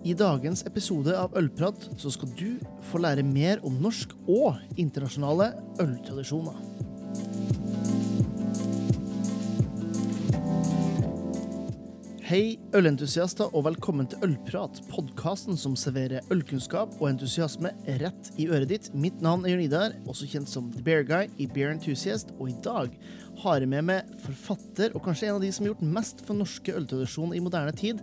I 0.00 0.14
dagens 0.16 0.62
episode 0.64 1.12
av 1.12 1.34
Ølprat 1.36 1.82
så 2.00 2.08
skal 2.14 2.30
du 2.32 2.54
få 2.88 3.02
lære 3.04 3.20
mer 3.20 3.60
om 3.68 3.74
norsk 3.84 4.14
og 4.32 4.56
internasjonale 4.80 5.50
øltradisjoner. 5.82 6.56
Hei, 12.30 12.56
ølentusiaster, 12.78 13.50
og 13.52 13.66
velkommen 13.66 14.08
til 14.08 14.24
Ølprat, 14.24 14.80
podkasten 14.88 15.60
som 15.60 15.76
serverer 15.76 16.24
ølkunnskap 16.32 16.96
og 16.96 17.08
entusiasme 17.10 17.74
rett 18.00 18.32
i 18.40 18.48
øret 18.48 18.70
ditt. 18.72 18.90
Mitt 18.94 19.20
navn 19.20 19.44
er 19.44 19.56
Jørn 19.56 19.64
Idar, 19.66 20.00
også 20.08 20.30
kjent 20.30 20.48
som 20.48 20.72
The 20.72 20.84
Bear 20.86 21.04
Guy 21.04 21.28
i 21.42 21.50
Bear 21.50 21.74
Enthusiast, 21.74 22.32
og 22.38 22.54
i 22.54 22.58
dag 22.64 22.94
har 23.42 23.60
jeg 23.60 23.74
med 23.74 23.90
meg 23.90 24.20
forfatter, 24.24 24.94
og 24.94 25.04
kanskje 25.04 25.28
en 25.28 25.42
av 25.42 25.44
de 25.44 25.52
som 25.52 25.66
har 25.66 25.74
gjort 25.74 25.88
mest 25.98 26.24
for 26.24 26.40
norske 26.40 26.72
øltradisjoner 26.72 27.36
i 27.36 27.42
moderne 27.44 27.74
tid, 27.76 28.00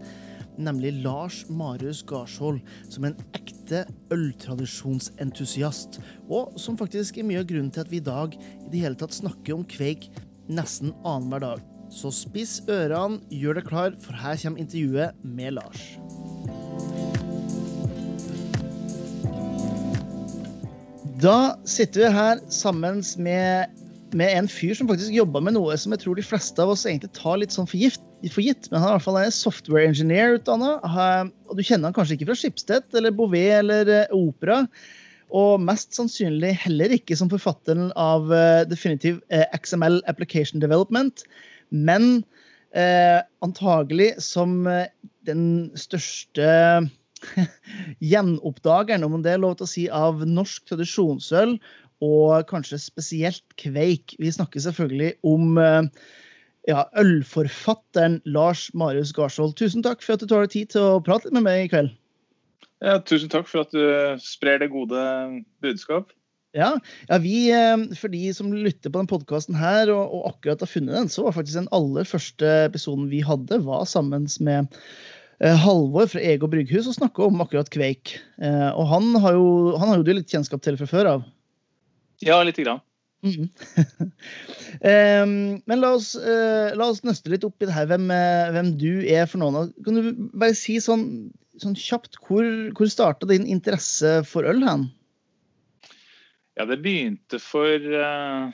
nemlig 0.58 0.94
Lars 1.04 1.44
Marius 1.50 2.04
Garsvold, 2.08 2.60
som 2.90 3.08
en 3.08 3.18
ekte 3.38 3.86
øltradisjonsentusiast, 4.14 6.00
og 6.30 6.58
som 6.60 6.78
faktisk 6.80 7.20
er 7.20 7.28
mye 7.28 7.42
av 7.44 7.50
grunnen 7.50 7.72
til 7.74 7.86
at 7.86 7.92
vi 7.92 8.02
i 8.02 8.08
dag 8.08 8.36
i 8.38 8.70
det 8.72 8.84
hele 8.84 9.00
tatt 9.00 9.16
snakker 9.16 9.58
om 9.58 9.66
kveik 9.68 10.10
nesten 10.48 10.94
annenhver 11.04 11.44
dag. 11.44 11.66
Så 11.94 12.12
spiss 12.12 12.60
ørene, 12.68 13.22
gjør 13.32 13.62
deg 13.62 13.70
klar, 13.70 13.96
for 14.04 14.18
her 14.20 14.40
kommer 14.42 14.64
intervjuet 14.64 15.24
med 15.24 15.56
Lars. 15.60 15.84
Da 21.18 21.58
sitter 21.66 22.04
vi 22.04 22.10
her 22.14 22.42
sammen 22.54 23.00
med, 23.18 23.72
med 24.16 24.32
en 24.32 24.48
fyr 24.52 24.76
som 24.78 24.88
faktisk 24.90 25.16
jobber 25.16 25.44
med 25.44 25.56
noe 25.58 25.76
som 25.80 25.94
jeg 25.94 26.04
tror 26.04 26.18
de 26.18 26.26
fleste 26.26 26.62
av 26.64 26.72
oss 26.74 26.86
egentlig 26.88 27.12
tar 27.18 27.40
litt 27.42 27.56
sånn 27.56 27.68
for, 27.68 27.80
gift, 27.80 28.04
for 28.34 28.44
gitt. 28.46 28.70
Men 28.72 28.82
han 28.82 28.90
er 28.90 28.94
i 28.94 28.98
hvert 29.00 29.08
fall 29.08 29.20
en 29.22 29.36
software 29.36 29.90
engineer 29.90 30.38
utdanna. 30.38 30.78
Og 31.50 31.58
du 31.58 31.64
kjenner 31.64 31.90
han 31.90 31.98
kanskje 31.98 32.18
ikke 32.18 32.30
fra 32.30 32.38
Schibsted 32.40 32.98
eller 32.98 33.16
Bouvet 33.16 33.58
eller 33.60 33.92
eh, 33.94 34.16
Opera. 34.16 34.64
Og 35.36 35.60
mest 35.60 35.98
sannsynlig 35.98 36.54
heller 36.64 36.94
ikke 36.96 37.18
som 37.20 37.32
forfatteren 37.32 37.90
av 38.00 38.30
uh, 38.32 38.64
definitiv 38.70 39.20
uh, 39.34 39.44
XML 39.58 40.00
Application 40.08 40.64
Development, 40.64 41.26
men 41.68 42.22
uh, 42.72 43.20
antagelig 43.44 44.14
som 44.24 44.62
den 45.28 45.44
største 45.76 46.48
gjenoppdageren, 48.14 49.04
om 49.04 49.20
det 49.26 49.36
er 49.36 49.44
lov 49.44 49.58
til 49.60 49.68
å 49.68 49.72
si, 49.74 49.86
av 49.92 50.24
norsk 50.24 50.72
tradisjonsøl, 50.72 51.58
og 52.04 52.48
kanskje 52.50 52.80
spesielt 52.82 53.46
kveik. 53.62 54.16
Vi 54.22 54.34
snakker 54.34 54.64
selvfølgelig 54.64 55.16
om 55.26 55.58
ja, 56.68 56.84
ølforfatteren 57.00 58.20
Lars 58.26 58.68
Marius 58.78 59.14
Garsvold. 59.16 59.56
Tusen 59.58 59.86
takk 59.86 60.04
for 60.04 60.18
at 60.18 60.24
du 60.24 60.30
tar 60.30 60.46
deg 60.46 60.54
tid 60.54 60.76
til 60.76 60.84
å 60.84 61.02
prate 61.04 61.30
litt 61.30 61.38
med 61.40 61.48
meg 61.48 61.64
i 61.66 61.72
kveld. 61.72 61.96
Ja, 62.84 63.00
tusen 63.02 63.32
takk 63.34 63.48
for 63.50 63.66
at 63.66 63.74
du 63.74 64.22
sprer 64.22 64.62
det 64.62 64.70
gode 64.74 65.02
budskap. 65.66 66.12
Ja, 66.56 66.72
ja 67.10 67.20
vi, 67.22 67.50
For 68.00 68.12
de 68.12 68.32
som 68.36 68.54
lytter 68.54 68.92
på 68.92 69.00
denne 69.00 69.12
podkasten 69.12 69.58
her 69.58 69.92
og, 69.94 70.14
og, 70.14 70.26
akkurat 70.32 70.64
har 70.64 70.72
funnet 70.72 70.96
den, 70.96 71.12
så 71.12 71.26
var 71.26 71.36
faktisk 71.36 71.62
den 71.62 71.72
aller 71.76 72.08
første 72.08 72.52
episoden 72.68 73.10
vi 73.12 73.22
hadde, 73.26 73.62
var 73.66 73.86
sammen 73.90 74.28
med 74.44 74.70
eh, 75.42 75.58
Halvor 75.64 76.10
fra 76.12 76.24
Ego 76.24 76.50
Brygghus 76.52 76.90
og 76.90 76.98
snakka 76.98 77.28
om 77.28 77.44
akkurat 77.44 77.72
Kveik. 77.74 78.18
Eh, 78.42 78.70
og 78.74 78.88
han 78.94 79.12
har, 79.24 79.38
jo, 79.38 79.50
han 79.78 79.92
har 79.92 80.02
jo 80.02 80.08
du 80.08 80.14
litt 80.18 80.32
kjennskap 80.34 80.64
til 80.66 80.80
fra 80.80 80.90
før 80.90 81.12
av? 81.16 81.28
Ja, 82.26 82.42
lite 82.44 82.68
grann. 82.68 82.84
Mm. 83.28 83.48
um, 84.86 85.32
men 85.66 85.80
la 85.82 85.90
oss, 85.96 86.12
uh, 86.16 86.70
la 86.78 86.86
oss, 86.86 87.00
nøste 87.02 87.32
litt 87.34 87.44
opp 87.48 87.64
i 87.66 87.68
det 87.68 87.74
her, 87.74 87.88
hvem, 87.90 88.06
hvem 88.54 88.70
du 88.78 89.02
er 89.10 89.26
for 89.26 89.42
noen. 89.42 89.72
Kan 89.84 89.98
du 89.98 90.12
bare 90.38 90.54
si 90.56 90.76
sånn 90.80 91.08
sånn 91.62 91.78
kjapt, 91.78 92.20
hvor, 92.26 92.46
hvor 92.78 92.90
starta 92.92 93.30
din 93.30 93.48
interesse 93.50 94.22
for 94.28 94.48
øl 94.48 94.64
hen? 94.66 94.88
Ja, 96.58 96.66
det 96.70 96.80
begynte 96.82 97.40
for 97.42 97.70
uh, 97.78 98.50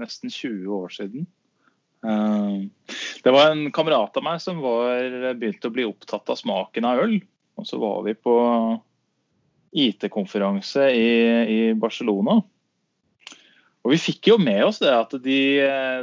nesten 0.00 0.30
20 0.30 0.70
år 0.76 0.92
siden. 0.94 1.26
Uh, 2.02 2.66
det 3.22 3.34
var 3.34 3.52
en 3.52 3.68
kamerat 3.74 4.16
av 4.18 4.26
meg 4.26 4.42
som 4.42 4.62
var 4.62 5.34
begynte 5.38 5.70
å 5.70 5.74
bli 5.74 5.86
opptatt 5.86 6.30
av 6.30 6.38
smaken 6.40 6.86
av 6.88 7.04
øl. 7.04 7.18
Og 7.58 7.68
så 7.68 7.78
var 7.82 8.02
vi 8.06 8.14
på 8.16 8.36
IT-konferanse 9.72 10.88
i, 10.94 11.10
i, 11.48 11.60
Barcelona. 11.78 12.40
Og 13.82 13.94
vi 13.94 13.98
fikk 13.98 14.28
jo 14.30 14.36
med 14.38 14.60
oss 14.64 14.78
det 14.78 14.92
at 14.94 15.14
de, 15.24 15.38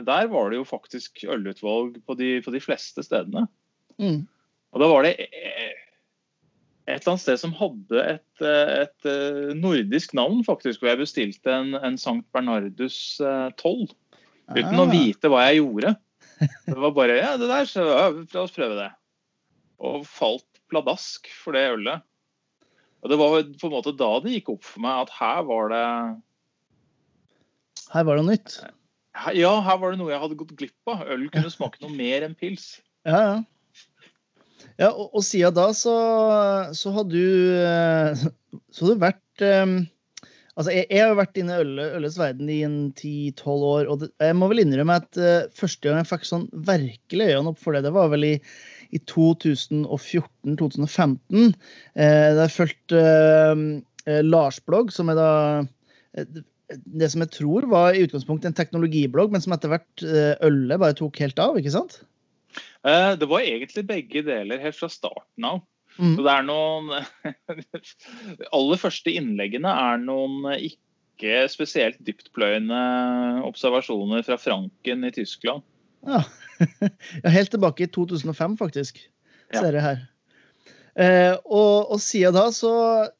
der 0.04 0.26
var 0.32 0.50
det 0.52 0.58
jo 0.60 0.66
faktisk 0.68 1.24
ølutvalg 1.24 2.02
på 2.04 2.16
de, 2.20 2.34
på 2.44 2.52
de 2.52 2.60
fleste 2.60 3.06
stedene. 3.06 3.46
Mm. 4.02 4.26
Og 4.76 4.84
da 4.84 4.90
var 4.92 5.08
det 5.08 5.14
et 6.90 7.04
eller 7.04 7.14
annet 7.14 7.24
sted 7.24 7.40
som 7.42 7.56
hadde 7.58 8.04
et, 8.16 8.44
eh, 8.44 8.74
et 8.84 9.10
eh, 9.10 9.56
nordisk 9.58 10.16
navn, 10.18 10.42
faktisk. 10.46 10.82
Hvor 10.82 10.92
jeg 10.92 11.04
bestilte 11.04 11.54
en, 11.54 11.74
en 11.78 11.98
Sankt 12.02 12.30
Bernardus 12.34 13.20
12. 13.20 13.90
Eh, 13.90 14.58
uten 14.58 14.76
ah. 14.76 14.84
å 14.84 14.90
vite 14.90 15.32
hva 15.32 15.46
jeg 15.48 15.62
gjorde. 15.62 15.96
Det 16.40 16.78
var 16.80 16.96
bare 16.96 17.18
Ja, 17.20 17.34
det 17.38 17.50
der, 17.52 17.68
så 17.70 17.86
ja, 17.86 18.06
la 18.16 18.46
oss 18.46 18.56
prøve 18.56 18.78
det. 18.80 18.90
Og 19.84 20.06
falt 20.08 20.48
pladask 20.72 21.30
for 21.34 21.58
det 21.58 21.68
ølet. 21.76 22.06
Og 23.04 23.12
det 23.12 23.18
var 23.20 23.38
på 23.38 23.70
en 23.70 23.74
måte 23.74 23.96
da 23.96 24.10
det 24.24 24.38
gikk 24.38 24.54
opp 24.56 24.66
for 24.68 24.84
meg 24.84 25.06
at 25.06 25.14
her 25.20 25.46
var 25.48 25.70
det 25.72 25.86
Her 27.94 28.04
var 28.06 28.14
det 28.18 28.24
noe 28.26 28.34
nytt? 28.36 28.52
Ja, 29.36 29.62
her 29.66 29.78
var 29.82 29.90
det 29.92 30.00
noe 30.00 30.12
jeg 30.14 30.22
hadde 30.22 30.38
gått 30.40 30.58
glipp 30.60 30.92
av. 30.92 30.98
Øl 31.10 31.24
kunne 31.34 31.52
smake 31.54 31.78
noe 31.84 31.94
mer 31.96 32.20
enn 32.28 32.36
pils. 32.38 32.66
Ja, 33.08 33.20
ja. 33.20 33.38
Ja, 34.80 34.90
og, 34.94 35.10
og 35.12 35.24
siden 35.28 35.54
da 35.56 35.74
så, 35.76 35.94
så 36.76 36.92
har 36.96 37.06
du 37.10 37.20
eh, 37.60 38.12
så 38.72 38.86
har 38.86 38.94
du 38.94 39.00
vært 39.02 39.40
um, 39.44 39.88
Altså, 40.60 40.72
jeg, 40.76 40.86
jeg, 40.92 41.08
har 41.08 41.16
vært 41.16 41.38
inne 41.40 41.56
i 41.56 41.60
øl, 41.64 41.80
ølets 42.02 42.18
verden 42.20 42.50
i 42.52 42.68
en 42.68 42.92
10-12 42.92 43.62
år, 43.64 43.88
og 43.88 43.96
det, 44.02 44.10
jeg 44.20 44.36
må 44.36 44.52
vel 44.52 44.60
innrømme 44.66 45.00
at 45.00 45.08
uh, 45.16 45.48
første 45.56 45.88
gang 45.88 45.98
jeg 46.02 46.10
fikk 46.10 46.26
sånn 46.28 46.52
virkelig 46.68 47.30
øynene 47.30 47.50
opp 47.54 47.62
for 47.62 47.72
det, 47.72 47.86
det 47.86 47.96
var 47.96 48.12
vel 48.12 48.24
i, 48.28 48.36
i 48.92 49.00
2014-2015. 49.08 51.56
Uh, 51.56 51.56
da 51.96 52.42
jeg 52.42 52.58
fulgte 52.58 53.00
uh, 53.00 54.20
Lars 54.28 54.60
blogg, 54.68 54.92
som 54.92 55.08
jeg 55.08 55.16
da 55.22 55.32
det 56.70 57.10
som 57.12 57.24
jeg 57.26 57.34
tror 57.34 57.66
var 57.72 57.96
i 57.96 58.04
utgangspunktet 58.06 58.52
en 58.52 58.58
teknologiblogg, 58.58 59.32
men 59.34 59.42
som 59.44 59.56
etter 59.56 59.72
hvert 59.74 60.04
ølet 60.46 60.82
bare 60.82 60.98
tok 60.98 61.18
helt 61.24 61.42
av, 61.42 61.58
ikke 61.58 61.74
sant? 61.74 62.02
Eh, 62.88 63.14
det 63.20 63.28
var 63.28 63.44
egentlig 63.44 63.86
begge 63.88 64.24
deler 64.26 64.62
helt 64.64 64.78
fra 64.78 64.90
starten 64.92 65.48
av. 65.48 65.64
Mm. 66.00 66.14
Så 66.16 66.24
det 66.24 66.34
er 66.34 66.46
noen 66.48 66.92
aller 68.56 68.80
første 68.80 69.14
innleggene 69.20 69.72
er 69.72 70.00
noen 70.00 70.48
ikke 70.56 71.44
spesielt 71.52 72.00
dyptpløyende 72.08 72.80
observasjoner 73.48 74.24
fra 74.28 74.40
Franken 74.40 75.04
i 75.08 75.12
Tyskland. 75.16 75.66
Ja. 76.08 76.24
ja 77.26 77.34
helt 77.34 77.52
tilbake 77.52 77.86
i 77.86 77.92
2005, 77.92 78.56
faktisk, 78.62 79.02
ser 79.52 79.76
jeg 79.76 79.84
her. 79.84 80.08
Eh, 81.00 81.36
og, 81.46 81.92
og 81.94 82.00
siden 82.04 82.36
da 82.36 82.48
så 82.56 82.74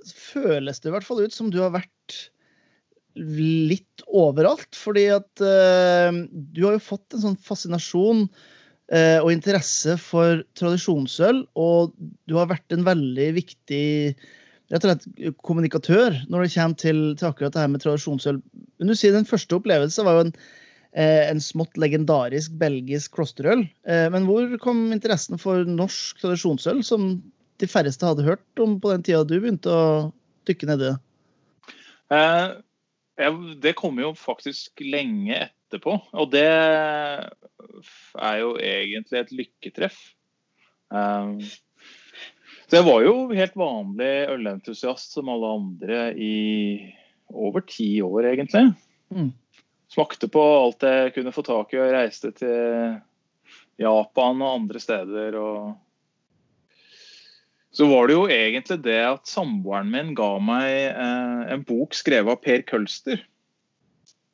føles 0.08 0.80
det 0.80 0.90
i 0.90 0.96
hvert 0.96 1.08
fall 1.08 1.22
ut 1.26 1.36
som 1.36 1.52
du 1.52 1.60
har 1.62 1.76
vært 1.76 2.18
litt 3.16 4.06
overalt. 4.08 4.70
Fordi 4.78 5.08
at 5.18 5.44
eh, 5.44 6.24
du 6.30 6.64
har 6.68 6.78
jo 6.78 6.88
fått 6.92 7.18
en 7.18 7.30
sånn 7.30 7.42
fascinasjon 7.44 8.28
Eh, 8.90 9.20
og 9.22 9.30
interesse 9.30 9.94
for 10.02 10.42
tradisjonsøl. 10.58 11.44
Og 11.60 11.94
du 12.30 12.38
har 12.40 12.50
vært 12.50 12.74
en 12.74 12.86
veldig 12.88 13.28
viktig 13.38 13.86
rett 14.70 14.86
og 14.86 14.90
slett 14.92 15.36
kommunikatør 15.46 16.18
når 16.30 16.46
det 16.46 16.54
kommer 16.56 16.80
til, 16.82 17.02
til 17.18 17.30
akkurat 17.30 17.54
det 17.54 17.62
her 17.62 17.70
med 17.74 17.84
tradisjonsøl. 17.84 18.40
Men 18.80 18.90
du 18.90 18.96
sier 18.98 19.14
Den 19.14 19.30
første 19.30 19.58
opplevelsen 19.58 20.06
var 20.06 20.18
jo 20.18 20.24
en, 20.28 20.34
eh, 20.94 21.26
en 21.30 21.42
smått 21.42 21.78
legendarisk 21.78 22.56
belgisk 22.62 23.14
klosterøl. 23.18 23.68
Eh, 23.86 24.08
men 24.14 24.26
hvor 24.30 24.58
kom 24.62 24.88
interessen 24.96 25.38
for 25.42 25.70
norsk 25.70 26.22
tradisjonsøl, 26.24 26.82
som 26.86 27.12
de 27.60 27.70
færreste 27.70 28.08
hadde 28.08 28.26
hørt 28.26 28.64
om 28.64 28.80
på 28.82 28.94
den 28.94 29.06
tida 29.06 29.22
du 29.28 29.38
begynte 29.38 29.70
å 29.70 29.86
dykke 30.50 30.72
nedi 30.72 30.90
det? 30.90 30.98
Det 33.60 33.74
kommer 33.76 34.08
jo 34.08 34.14
faktisk 34.16 34.82
lenge 34.86 35.36
etterpå. 35.36 35.98
Og 36.16 36.30
det 36.32 36.46
er 36.48 38.38
jo 38.40 38.54
egentlig 38.56 39.20
et 39.20 39.34
lykketreff. 39.36 39.98
Um, 40.90 41.38
så 42.70 42.80
jeg 42.80 42.86
var 42.86 43.04
jo 43.04 43.14
helt 43.34 43.58
vanlig 43.58 44.14
ølentusiast 44.30 45.14
som 45.18 45.30
alle 45.34 45.52
andre 45.58 46.00
i 46.16 46.38
over 47.30 47.62
ti 47.66 48.00
år, 48.06 48.32
egentlig. 48.32 48.72
Mm. 49.14 49.32
Smakte 49.90 50.30
på 50.32 50.42
alt 50.62 50.86
jeg 50.86 51.14
kunne 51.16 51.34
få 51.34 51.44
tak 51.46 51.74
i, 51.74 51.80
og 51.82 51.94
reiste 51.94 52.32
til 52.38 52.98
Japan 53.82 54.42
og 54.46 54.56
andre 54.62 54.82
steder. 54.82 55.38
og 55.38 55.76
så 57.76 57.86
var 57.90 58.10
det 58.10 58.16
jo 58.18 58.28
egentlig 58.34 58.80
det 58.86 59.02
at 59.06 59.30
samboeren 59.30 59.92
min 59.94 60.16
ga 60.18 60.32
meg 60.42 60.70
eh, 60.90 61.42
en 61.54 61.66
bok 61.68 61.94
skrevet 61.98 62.34
av 62.34 62.42
Per 62.42 62.64
Kølster. 62.70 63.22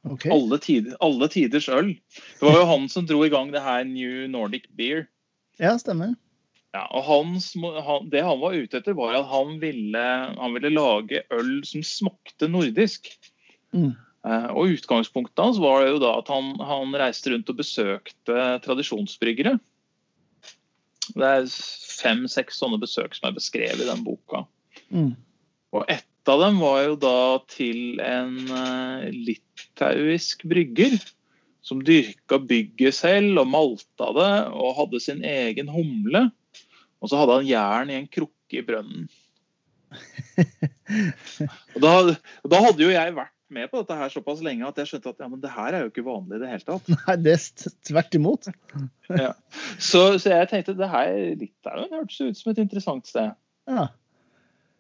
Okay. 0.05 0.29
Alle, 0.31 0.59
tider, 0.61 0.95
alle, 1.03 1.27
tiders 1.33 1.67
øl. 1.73 1.95
Det 2.37 2.45
var 2.45 2.59
jo 2.61 2.69
han 2.69 2.85
som 2.93 3.07
dro 3.09 3.23
i 3.25 3.31
gang 3.33 3.49
det 3.51 3.63
her 3.65 3.83
New 3.89 4.27
Nordic 4.31 4.69
Beer. 4.77 5.07
Ja, 5.59 5.73
stemmer. 5.81 6.13
Ja, 6.75 6.83
og 6.91 7.05
hans, 7.07 7.53
han, 7.55 8.09
Det 8.11 8.21
han 8.23 8.41
var 8.41 8.55
ute 8.55 8.81
etter, 8.81 8.95
var 8.97 9.15
at 9.17 9.29
han 9.31 9.57
ville, 9.61 10.07
han 10.35 10.55
ville 10.55 10.73
lage 10.75 11.23
øl 11.33 11.57
som 11.67 11.83
smakte 11.88 12.49
nordisk. 12.51 13.09
Mm. 13.75 13.95
Eh, 14.25 14.49
og 14.51 14.75
Utgangspunktet 14.75 15.41
hans 15.41 15.61
var 15.61 15.88
jo 15.88 15.99
da 16.03 16.17
at 16.19 16.29
han, 16.31 16.53
han 16.59 16.95
reiste 16.99 17.33
rundt 17.33 17.51
og 17.51 17.59
besøkte 17.59 18.45
tradisjonsbryggere. 18.65 19.57
Det 21.15 21.27
er 21.27 21.47
fem-seks 22.01 22.59
sånne 22.59 22.79
besøk 22.81 23.15
som 23.15 23.29
er 23.29 23.38
beskrevet 23.38 23.83
i 23.83 23.88
den 23.88 24.03
boka. 24.06 24.44
Mm. 24.91 25.13
Og 25.75 25.85
ett 25.91 26.31
av 26.31 26.41
dem 26.41 26.57
var 26.59 26.81
jo 26.83 26.95
da 27.00 27.19
til 27.51 28.01
en 28.03 28.38
uh, 28.50 29.06
litauisk 29.12 30.44
brygger 30.50 30.97
som 31.65 31.81
dyrka 31.85 32.39
bygget 32.45 32.97
selv 32.97 33.41
og 33.41 33.50
malta 33.50 34.12
det 34.15 34.31
og 34.53 34.75
hadde 34.79 35.01
sin 35.01 35.23
egen 35.25 35.69
humle. 35.71 36.27
Og 37.01 37.12
så 37.12 37.21
hadde 37.21 37.39
han 37.39 37.50
jern 37.50 37.94
i 37.94 38.00
en 38.00 38.09
krukke 38.09 38.59
i 38.59 38.65
brønnen. 38.65 39.07
og 41.75 41.79
da, 41.81 41.94
da, 42.44 42.59
hadde 42.59 42.83
jo 42.83 42.91
jeg 42.91 43.15
vært 43.15 43.34
med 43.55 43.71
på 43.71 43.81
dette 43.81 43.97
her 43.97 44.11
såpass 44.13 44.43
lenge 44.45 44.67
at 44.67 44.79
jeg 44.81 44.91
skjønte 44.91 45.13
at 45.13 45.23
ja, 45.23 45.29
men 45.31 45.41
det 45.43 45.51
her 45.55 45.73
er 45.73 45.85
jo 45.85 45.91
ikke 45.91 46.05
vanlig 46.05 46.37
i 46.37 46.43
det 46.43 46.51
hele 46.51 46.65
tatt. 46.67 46.89
Nei, 46.95 47.17
det 47.25 47.35
er 47.35 47.75
tvert 47.89 48.17
imot. 48.19 48.49
ja. 49.23 49.33
så, 49.79 50.01
så, 50.19 50.31
jeg 50.33 50.49
tenkte 50.51 50.77
det 50.77 50.89
her 50.91 51.13
Litauen 51.39 51.93
hørtes 51.93 52.19
ut 52.21 52.41
som 52.41 52.51
et 52.53 52.63
interessant 52.65 53.09
sted. 53.09 53.35
Ja. 53.71 53.87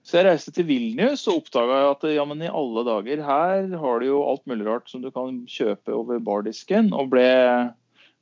Så 0.05 0.19
jeg 0.19 0.27
reiste 0.27 0.53
til 0.53 0.67
Vilnius 0.69 1.23
og 1.31 1.41
oppdaga 1.41 1.79
at 1.89 2.03
ja, 2.13 2.23
men 2.29 2.43
i 2.45 2.51
alle 2.51 2.83
dager, 2.85 3.23
her 3.25 3.71
har 3.81 4.01
du 4.01 4.05
jo 4.05 4.21
alt 4.27 4.43
mulig 4.45 4.67
rart 4.67 4.91
som 4.91 5.01
du 5.01 5.09
kan 5.13 5.39
kjøpe 5.49 5.95
over 5.97 6.21
bardisken. 6.21 6.91
Og 6.93 7.09
ble, 7.15 7.25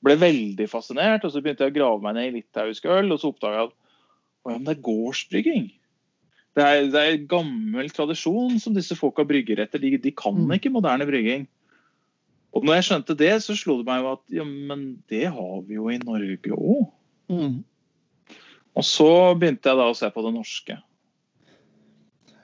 ble 0.06 0.16
veldig 0.22 0.70
fascinert. 0.72 1.28
Og 1.28 1.34
så 1.34 1.44
begynte 1.44 1.68
jeg 1.68 1.76
å 1.76 1.80
grave 1.82 2.06
meg 2.06 2.16
ned 2.16 2.30
i 2.30 2.38
litauisk 2.38 2.88
øl, 2.88 3.12
og 3.12 3.20
så 3.20 3.34
oppdaga 3.34 3.60
jeg 3.60 3.68
at 3.68 3.76
å, 3.76 4.52
ja, 4.52 4.56
men 4.56 4.64
det 4.68 4.78
er 4.78 4.86
gårdsbrygging. 4.88 5.68
Det 6.54 6.62
er, 6.64 6.88
det 6.94 7.02
er 7.02 7.28
gammel 7.30 7.90
tradisjon 7.94 8.60
som 8.62 8.76
disse 8.76 8.98
folka 8.98 9.26
brygger 9.26 9.64
etter. 9.64 9.82
De, 9.82 9.96
de 9.98 10.14
kan 10.14 10.36
mm. 10.38 10.52
ikke 10.60 10.74
moderne 10.74 11.08
brygging. 11.10 11.48
Og 12.54 12.66
når 12.66 12.78
jeg 12.78 12.88
skjønte 12.90 13.16
det, 13.18 13.32
så 13.42 13.56
slo 13.58 13.80
det 13.80 13.88
meg 13.88 14.04
jo 14.04 14.12
at 14.14 14.24
ja, 14.38 14.46
men 14.46 14.84
det 15.10 15.26
har 15.34 15.56
vi 15.66 15.80
jo 15.80 15.88
i 15.90 15.98
Norge 16.04 16.54
òg. 16.54 16.84
Mm. 17.34 17.64
Og 18.78 18.86
så 18.86 19.10
begynte 19.38 19.72
jeg 19.72 19.80
da 19.80 19.88
å 19.90 19.98
se 19.98 20.10
på 20.14 20.26
det 20.26 20.34
norske. 20.36 20.78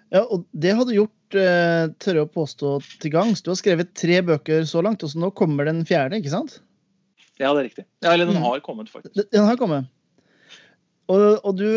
Ja, 0.10 0.24
og 0.24 0.48
det 0.58 0.74
har 0.74 0.88
du 0.90 0.96
gjort, 0.96 1.38
eh, 1.38 1.92
tør 2.02 2.18
jeg 2.18 2.26
å 2.26 2.34
påstå, 2.34 2.74
til 3.02 3.14
gangs. 3.14 3.44
Du 3.46 3.52
har 3.52 3.60
skrevet 3.62 3.94
tre 3.98 4.18
bøker 4.26 4.66
så 4.66 4.82
langt, 4.86 5.06
og 5.06 5.14
så 5.14 5.22
nå 5.22 5.30
kommer 5.38 5.70
den 5.70 5.84
fjerde, 5.86 6.18
ikke 6.18 6.34
sant? 6.34 6.58
Ja, 7.38 7.54
det 7.54 7.60
er 7.62 7.68
riktig. 7.70 7.86
Ja, 8.02 8.16
eller 8.16 8.26
den 8.26 8.42
mm. 8.42 8.46
har 8.48 8.66
kommet, 8.66 8.90
faktisk. 8.90 9.14
Den 9.30 9.46
har 9.46 9.62
kommet. 9.62 9.90
Og, 11.10 11.40
og 11.42 11.56
du, 11.58 11.70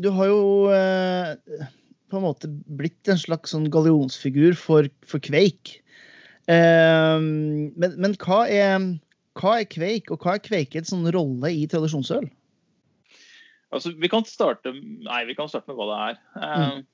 du, 0.00 0.08
har 0.16 0.30
jo 0.30 0.44
eh, 0.72 1.66
på 2.08 2.18
en 2.18 2.24
måte 2.24 2.48
blitt 2.78 3.10
en 3.12 3.20
slags 3.20 3.52
sånn 3.52 3.68
gallionsfigur 3.72 4.56
for, 4.56 4.88
for 5.04 5.20
Kveik. 5.20 5.76
Eh, 6.48 7.18
men, 7.20 7.98
men 8.00 8.16
hva, 8.22 8.46
er, 8.48 8.80
hva, 9.36 9.58
er, 9.60 9.68
Kveik, 9.68 10.08
og 10.14 10.24
hva 10.24 10.38
er 10.38 10.44
Kveikets 10.46 10.94
sånn 10.94 11.04
rolle 11.12 11.52
i 11.52 11.66
tradisjonsøl? 11.68 12.30
Altså, 13.74 13.92
vi 13.98 14.08
kan 14.08 14.24
starte 14.24 14.72
Nei, 14.72 15.24
vi 15.28 15.34
kan 15.36 15.50
starte 15.50 15.68
med 15.68 15.80
hva 15.80 15.88
det 15.90 16.02
er. 16.08 16.20
Eh, 16.40 16.66
mm. 16.66 16.84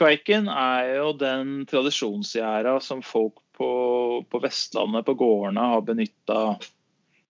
Kveiken 0.00 0.48
er 0.48 0.94
jo 0.96 1.10
den 1.20 1.66
tradisjonsgjæra 1.68 2.78
som 2.82 3.02
folk 3.04 3.42
på, 3.58 3.72
på 4.24 4.40
Vestlandet, 4.40 5.04
på 5.06 5.14
gårdene, 5.20 5.66
har 5.74 5.84
benytta 5.84 6.38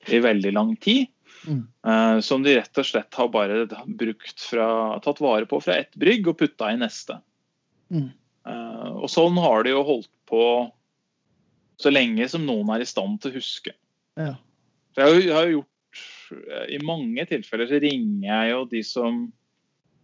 i 0.08 0.22
veldig 0.22 0.52
lang 0.54 0.76
tid. 0.82 1.10
Mm. 1.48 1.62
Uh, 1.86 2.20
som 2.24 2.44
de 2.44 2.54
rett 2.56 2.78
og 2.78 2.86
slett 2.86 3.18
har 3.18 3.30
bare 3.32 3.64
brukt 3.86 4.40
fra, 4.40 4.66
tatt 5.02 5.22
vare 5.22 5.48
på 5.50 5.60
fra 5.62 5.80
ett 5.82 5.94
brygg 5.98 6.28
og 6.30 6.38
putta 6.42 6.70
i 6.72 6.78
neste. 6.80 7.18
Mm. 7.92 8.10
Uh, 8.46 9.02
og 9.02 9.10
sånn 9.10 9.38
har 9.42 9.66
de 9.66 9.74
jo 9.74 9.84
holdt 9.86 10.12
på 10.30 10.44
så 11.82 11.90
lenge 11.90 12.26
som 12.30 12.46
noen 12.46 12.70
er 12.74 12.84
i 12.84 12.88
stand 12.88 13.20
til 13.22 13.32
å 13.32 13.38
huske. 13.40 13.74
Ja. 14.18 14.34
jeg, 14.96 15.04
har, 15.04 15.14
jeg 15.16 15.32
har 15.32 15.46
gjort 15.48 16.02
I 16.68 16.78
mange 16.84 17.24
tilfeller 17.30 17.70
så 17.70 17.78
ringer 17.80 18.26
jeg 18.26 18.50
jo 18.52 18.66
de 18.68 18.82
som 18.84 19.22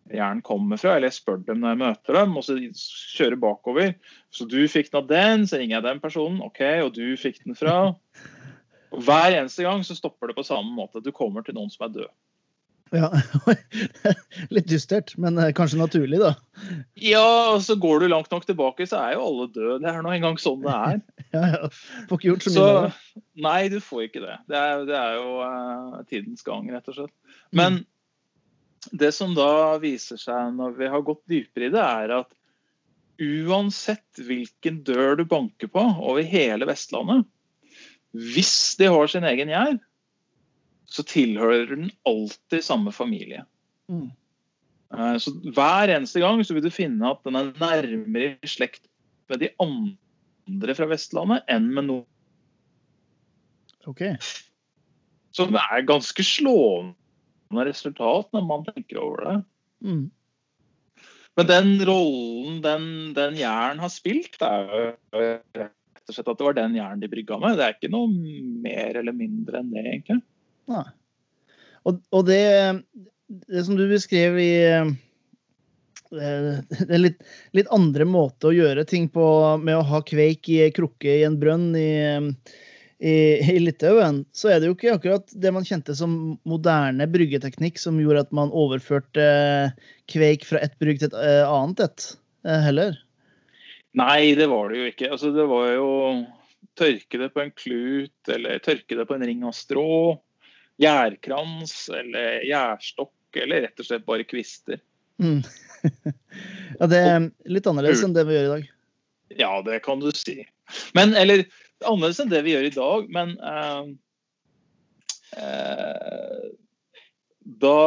gjerne 0.08 0.40
kommer 0.44 0.80
fra, 0.80 0.94
eller 0.96 1.10
jeg 1.10 1.18
spør 1.18 1.42
dem 1.44 1.60
når 1.60 1.74
jeg 1.74 1.80
møter 1.82 2.16
dem, 2.16 2.36
og 2.38 2.44
så 2.46 2.56
kjører 2.56 3.40
bakover. 3.42 3.90
Så 4.32 4.46
du 4.48 4.60
fikk 4.70 4.90
den 4.90 5.02
av 5.02 5.10
den, 5.10 5.46
så 5.48 5.60
ringer 5.60 5.78
jeg 5.78 5.86
den 5.88 6.00
personen. 6.00 6.40
OK, 6.44 6.62
og 6.86 6.94
du 6.96 7.04
fikk 7.20 7.42
den 7.44 7.58
fra 7.58 7.76
Hver 8.94 9.34
eneste 9.36 9.66
gang 9.66 9.84
så 9.84 9.96
stopper 9.96 10.30
det 10.30 10.38
på 10.38 10.46
samme 10.46 10.72
måte. 10.74 11.02
Du 11.04 11.12
kommer 11.14 11.44
til 11.44 11.56
noen 11.58 11.70
som 11.72 11.86
er 11.88 11.94
død. 12.00 12.10
Ja, 12.94 13.10
Litt 14.54 14.68
dystert, 14.70 15.12
men 15.20 15.36
eh, 15.40 15.50
kanskje 15.56 15.80
naturlig, 15.80 16.20
da. 16.22 16.32
Ja, 16.96 17.52
og 17.52 17.60
så 17.66 17.76
går 17.80 18.00
du 18.00 18.08
langt 18.08 18.32
nok 18.32 18.46
tilbake, 18.48 18.86
så 18.88 19.02
er 19.02 19.16
jo 19.16 19.26
alle 19.26 19.48
døde. 19.52 19.76
Det 19.84 19.92
er 19.92 20.00
nå 20.04 20.14
engang 20.14 20.40
sånn 20.40 20.64
det 20.64 20.72
er. 20.72 21.02
ja, 21.36 21.44
ja. 21.52 21.70
Får 22.08 22.20
ikke 22.20 22.30
gjort 22.30 22.46
så 22.46 22.54
mye 22.54 22.56
så, 22.56 22.72
det. 22.86 23.22
Nei, 23.48 23.60
du 23.72 23.78
får 23.84 24.06
ikke 24.08 24.24
det. 24.24 24.40
Det 24.48 24.62
er, 24.62 24.88
det 24.88 24.98
er 25.02 25.18
jo 25.18 25.36
uh, 25.42 26.00
tidens 26.08 26.46
gang, 26.46 26.72
rett 26.72 26.90
og 26.90 26.98
slett. 27.00 27.14
Men 27.52 27.80
mm. 27.82 27.86
det 29.04 29.12
som 29.16 29.36
da 29.36 29.52
viser 29.82 30.20
seg 30.20 30.56
når 30.56 30.76
vi 30.80 30.92
har 30.94 31.06
gått 31.06 31.24
dypere 31.28 31.68
i 31.68 31.74
det, 31.76 31.84
er 31.84 32.18
at 32.22 32.34
uansett 33.18 34.22
hvilken 34.22 34.84
dør 34.86 35.18
du 35.18 35.24
banker 35.28 35.70
på 35.72 35.82
over 35.82 36.22
hele 36.22 36.68
Vestlandet, 36.70 37.26
hvis 38.16 38.76
de 38.78 38.88
har 38.90 39.10
sin 39.10 39.26
egen 39.28 39.52
gjær, 39.52 39.78
så 40.88 41.04
tilhører 41.04 41.74
den 41.74 41.90
alltid 42.08 42.64
samme 42.64 42.92
familie. 42.96 43.44
Mm. 43.92 44.08
Eh, 44.94 45.16
så 45.20 45.32
Hver 45.54 45.92
eneste 45.92 46.22
gang 46.24 46.40
så 46.44 46.56
vil 46.56 46.64
du 46.64 46.72
finne 46.72 47.12
at 47.12 47.24
den 47.26 47.36
er 47.36 47.52
nærmere 47.60 48.36
i 48.40 48.50
slekt 48.50 48.86
med 49.28 49.42
de 49.44 49.50
andre 49.60 50.76
fra 50.76 50.88
Vestlandet 50.88 51.44
enn 51.52 51.68
med 51.74 51.90
noen. 51.90 52.06
Okay. 53.88 54.16
Som 55.32 55.56
er 55.56 55.84
ganske 55.88 56.24
slående 56.24 57.64
resultat 57.68 58.32
når 58.36 58.44
man 58.44 58.64
tenker 58.66 59.00
over 59.00 59.24
det. 59.24 59.36
Mm. 59.84 60.06
Men 61.38 61.46
den 61.46 61.68
rollen 61.86 62.62
den, 62.64 62.86
den 63.16 63.36
Jæren 63.38 63.78
har 63.78 63.92
spilt, 63.92 64.40
er 64.42 64.72
jo 65.14 65.68
og 66.08 66.16
slett 66.16 66.30
at 66.32 66.40
det 66.40 66.46
var 66.46 66.56
den 66.56 66.78
jernen 66.78 67.02
de 67.02 67.10
brygga 67.12 67.38
med. 67.42 67.58
Det 67.58 67.66
er 67.66 67.76
ikke 67.76 67.92
noe 67.92 68.08
mer 68.64 69.00
eller 69.02 69.16
mindre 69.16 69.60
enn 69.60 69.74
det, 69.74 69.84
egentlig. 69.84 70.20
Nei. 70.72 70.86
Og, 71.88 72.00
og 72.12 72.24
det, 72.28 72.42
det, 73.28 73.64
som 73.66 73.76
du 73.78 73.84
beskrev 73.90 74.38
i 74.42 74.52
eh, 74.68 74.94
er 76.16 77.02
litt, 77.02 77.20
litt, 77.56 77.68
andre 77.74 78.06
måte 78.08 78.50
å 78.50 78.56
gjøre 78.56 78.86
ting 78.88 79.08
på 79.12 79.26
med 79.62 79.78
å 79.78 79.84
ha 79.88 80.02
kveik 80.04 80.48
i 80.52 80.62
ei 80.66 80.72
krukke 80.74 81.20
i 81.20 81.26
en 81.26 81.38
brønn 81.40 81.70
i, 81.78 81.90
i, 82.98 83.14
i, 83.40 83.58
Litauen, 83.62 84.24
så 84.32 84.52
er 84.52 84.60
det 84.60 84.70
jo 84.70 84.76
ikke 84.76 84.96
akkurat 84.96 85.32
det 85.32 85.52
man 85.54 85.66
kjente 85.68 85.96
som 85.96 86.38
moderne 86.48 87.08
bryggeteknikk 87.10 87.80
som 87.80 88.00
gjorde 88.02 88.26
at 88.26 88.34
man 88.36 88.52
overførte 88.52 89.28
kveik 90.10 90.48
fra 90.48 90.62
ett 90.64 90.78
brygg 90.82 91.02
til 91.02 91.12
et 91.12 91.20
eh, 91.20 91.44
annet 91.44 91.84
et, 91.84 92.08
eh, 92.48 92.64
heller. 92.68 92.98
Nei, 93.98 94.34
det 94.38 94.46
var 94.50 94.70
det 94.70 94.78
jo 94.78 94.88
ikke. 94.92 95.10
Altså, 95.14 95.32
det 95.34 95.44
var 95.50 95.70
jo 95.72 95.90
tørke 96.78 97.20
det 97.20 97.30
på 97.34 97.42
en 97.42 97.52
klut, 97.56 98.30
eller 98.30 98.60
tørke 98.62 98.98
det 98.98 99.06
på 99.08 99.16
en 99.16 99.26
ring 99.26 99.44
av 99.46 99.54
strå. 99.56 100.18
Gjærkrans 100.78 101.74
eller 101.96 102.44
gjærstokk, 102.46 103.40
eller 103.42 103.64
rett 103.66 103.82
og 103.82 103.88
slett 103.88 104.06
bare 104.06 104.26
kvister. 104.28 104.78
Mm. 105.18 105.40
ja, 106.78 106.86
det 106.90 107.00
er 107.02 107.30
litt 107.50 107.66
annerledes 107.66 108.04
enn 108.06 108.14
det 108.14 108.26
vi 108.28 108.36
gjør 108.36 108.46
i 108.46 108.52
dag. 108.52 108.68
Ja, 109.38 109.50
det 109.66 109.80
kan 109.86 110.02
du 110.02 110.12
si. 110.14 110.38
Men, 110.94 111.16
eller 111.18 111.42
annerledes 111.82 112.22
enn 112.22 112.30
det 112.30 112.44
vi 112.46 112.54
gjør 112.54 112.68
i 112.68 112.76
dag, 112.76 113.10
men 113.18 113.34
eh, 113.42 113.90
uh, 115.42 116.46
Da 117.58 117.80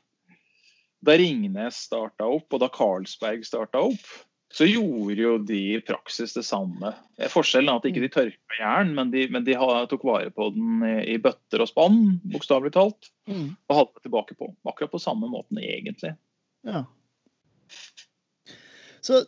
da 1.05 1.15
Ringnes 1.17 1.79
starta 1.87 2.27
opp, 2.29 2.51
og 2.51 2.61
da 2.61 2.69
Carlsberg 2.73 3.47
starta 3.47 3.81
opp, 3.87 4.03
så 4.51 4.67
gjorde 4.67 5.15
jo 5.15 5.35
de 5.47 5.59
i 5.75 5.81
praksis 5.83 6.33
det 6.35 6.43
samme. 6.43 6.91
Forskjellen 7.31 7.71
er 7.71 7.79
at 7.79 7.85
ikke 7.87 8.03
de 8.03 8.09
tørka 8.11 8.57
jern, 8.59 8.93
men 8.97 9.11
de, 9.13 9.25
men 9.31 9.45
de 9.47 9.55
tok 9.89 10.03
vare 10.07 10.31
på 10.35 10.49
den 10.55 10.81
i, 10.83 10.95
i 11.13 11.19
bøtter 11.23 11.63
og 11.63 11.69
spann, 11.71 12.01
bokstavelig 12.33 12.73
talt. 12.75 13.11
Mm. 13.31 13.53
Og 13.69 13.77
hadde 13.77 13.93
det 13.95 14.05
tilbake 14.07 14.35
på. 14.35 14.49
Akkurat 14.67 14.91
på 14.91 14.99
samme 15.01 15.29
måten, 15.31 15.61
egentlig. 15.63 16.15
Ja. 16.67 16.83
Så, 19.01 19.23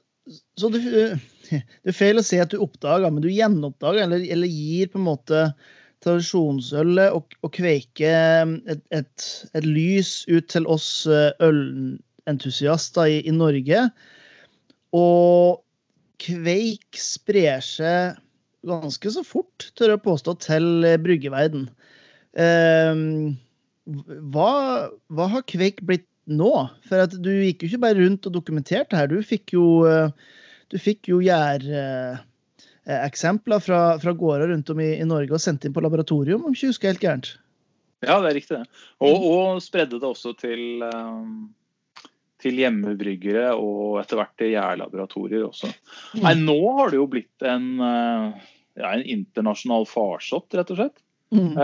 så 0.60 0.70
du, 0.74 0.80
det 0.84 1.94
er 1.94 1.96
feil 1.96 2.20
å 2.20 2.26
si 2.26 2.42
at 2.44 2.52
du 2.52 2.60
oppdager, 2.64 3.08
men 3.08 3.24
du 3.24 3.32
gjenoppdager, 3.32 4.04
eller, 4.06 4.26
eller 4.36 4.52
gir 4.52 4.92
på 4.92 5.00
en 5.00 5.08
måte 5.08 5.46
tradisjonsølet 6.04 7.16
og, 7.16 7.32
og 7.48 7.54
kveike 7.56 8.10
et, 8.12 8.82
et, 8.92 9.28
et, 9.56 9.64
lys 9.64 10.26
ut 10.28 10.50
til 10.52 10.68
oss 10.68 11.06
eh, 11.08 11.32
ølentusiaster 11.48 13.08
i, 13.08 13.22
i 13.24 13.32
Norge 13.36 13.86
og 14.94 15.64
kveik 16.22 16.94
sprer 17.00 17.62
seg 17.66 18.20
ganske 18.64 19.12
så 19.12 19.24
fort, 19.28 19.72
tør 19.76 19.90
jeg 19.96 20.06
påstå, 20.06 20.34
til 20.46 20.86
bryggeverden. 21.04 21.64
Um, 22.34 23.36
hva, 24.34 24.52
hva, 25.12 25.26
har 25.34 25.44
kveik 25.50 25.78
blitt 25.84 26.08
nå? 26.32 26.70
For 26.88 26.98
at 27.04 27.14
du 27.20 27.32
gikk 27.34 27.64
jo 27.64 27.68
ikke 27.72 27.84
bare 27.84 28.00
rundt 28.00 28.28
og 28.30 28.36
dokumenterte 28.38 28.96
her. 28.96 29.08
Du 29.12 29.20
fikk 29.26 29.46
jo, 29.58 29.66
du 30.72 30.78
fikk 30.80 31.10
jo 31.12 31.18
gjæreksempler 31.26 33.60
fra, 33.66 33.82
fra 34.00 34.12
gårder 34.16 34.48
rundt 34.54 34.72
om 34.72 34.80
i, 34.80 34.96
i, 34.96 35.10
Norge 35.10 35.34
og 35.36 35.44
sendte 35.44 35.68
inn 35.68 35.76
på 35.76 35.84
laboratorium, 35.84 36.46
om 36.48 36.54
ikke 36.56 36.72
husker 36.72 36.88
helt 36.94 37.04
gærent. 37.04 37.28
Ja, 38.04 38.16
det 38.24 38.30
er 38.30 38.38
riktig. 38.40 38.60
Og, 39.04 39.16
og 39.28 39.60
spredde 39.64 40.00
det 40.00 40.08
også 40.08 40.32
til 40.40 40.84
um 40.88 41.52
til 42.44 42.60
hjemmebryggere 42.60 43.54
og 43.56 44.02
etter 44.02 44.20
hvert 44.20 44.36
til 44.40 44.54
gjærlaboratorier 44.54 45.48
også. 45.48 45.72
Mm. 46.14 46.20
Nei, 46.26 46.36
nå 46.44 46.60
har 46.80 46.92
det 46.92 47.00
jo 47.00 47.08
blitt 47.12 47.48
en, 47.48 47.72
eh, 47.88 48.52
ja, 48.82 48.92
en 48.92 49.08
internasjonal 49.16 49.88
farsott, 49.90 50.52
rett 50.58 50.76
og 50.76 50.82
slett. 50.82 51.04
Mm. 51.34 51.56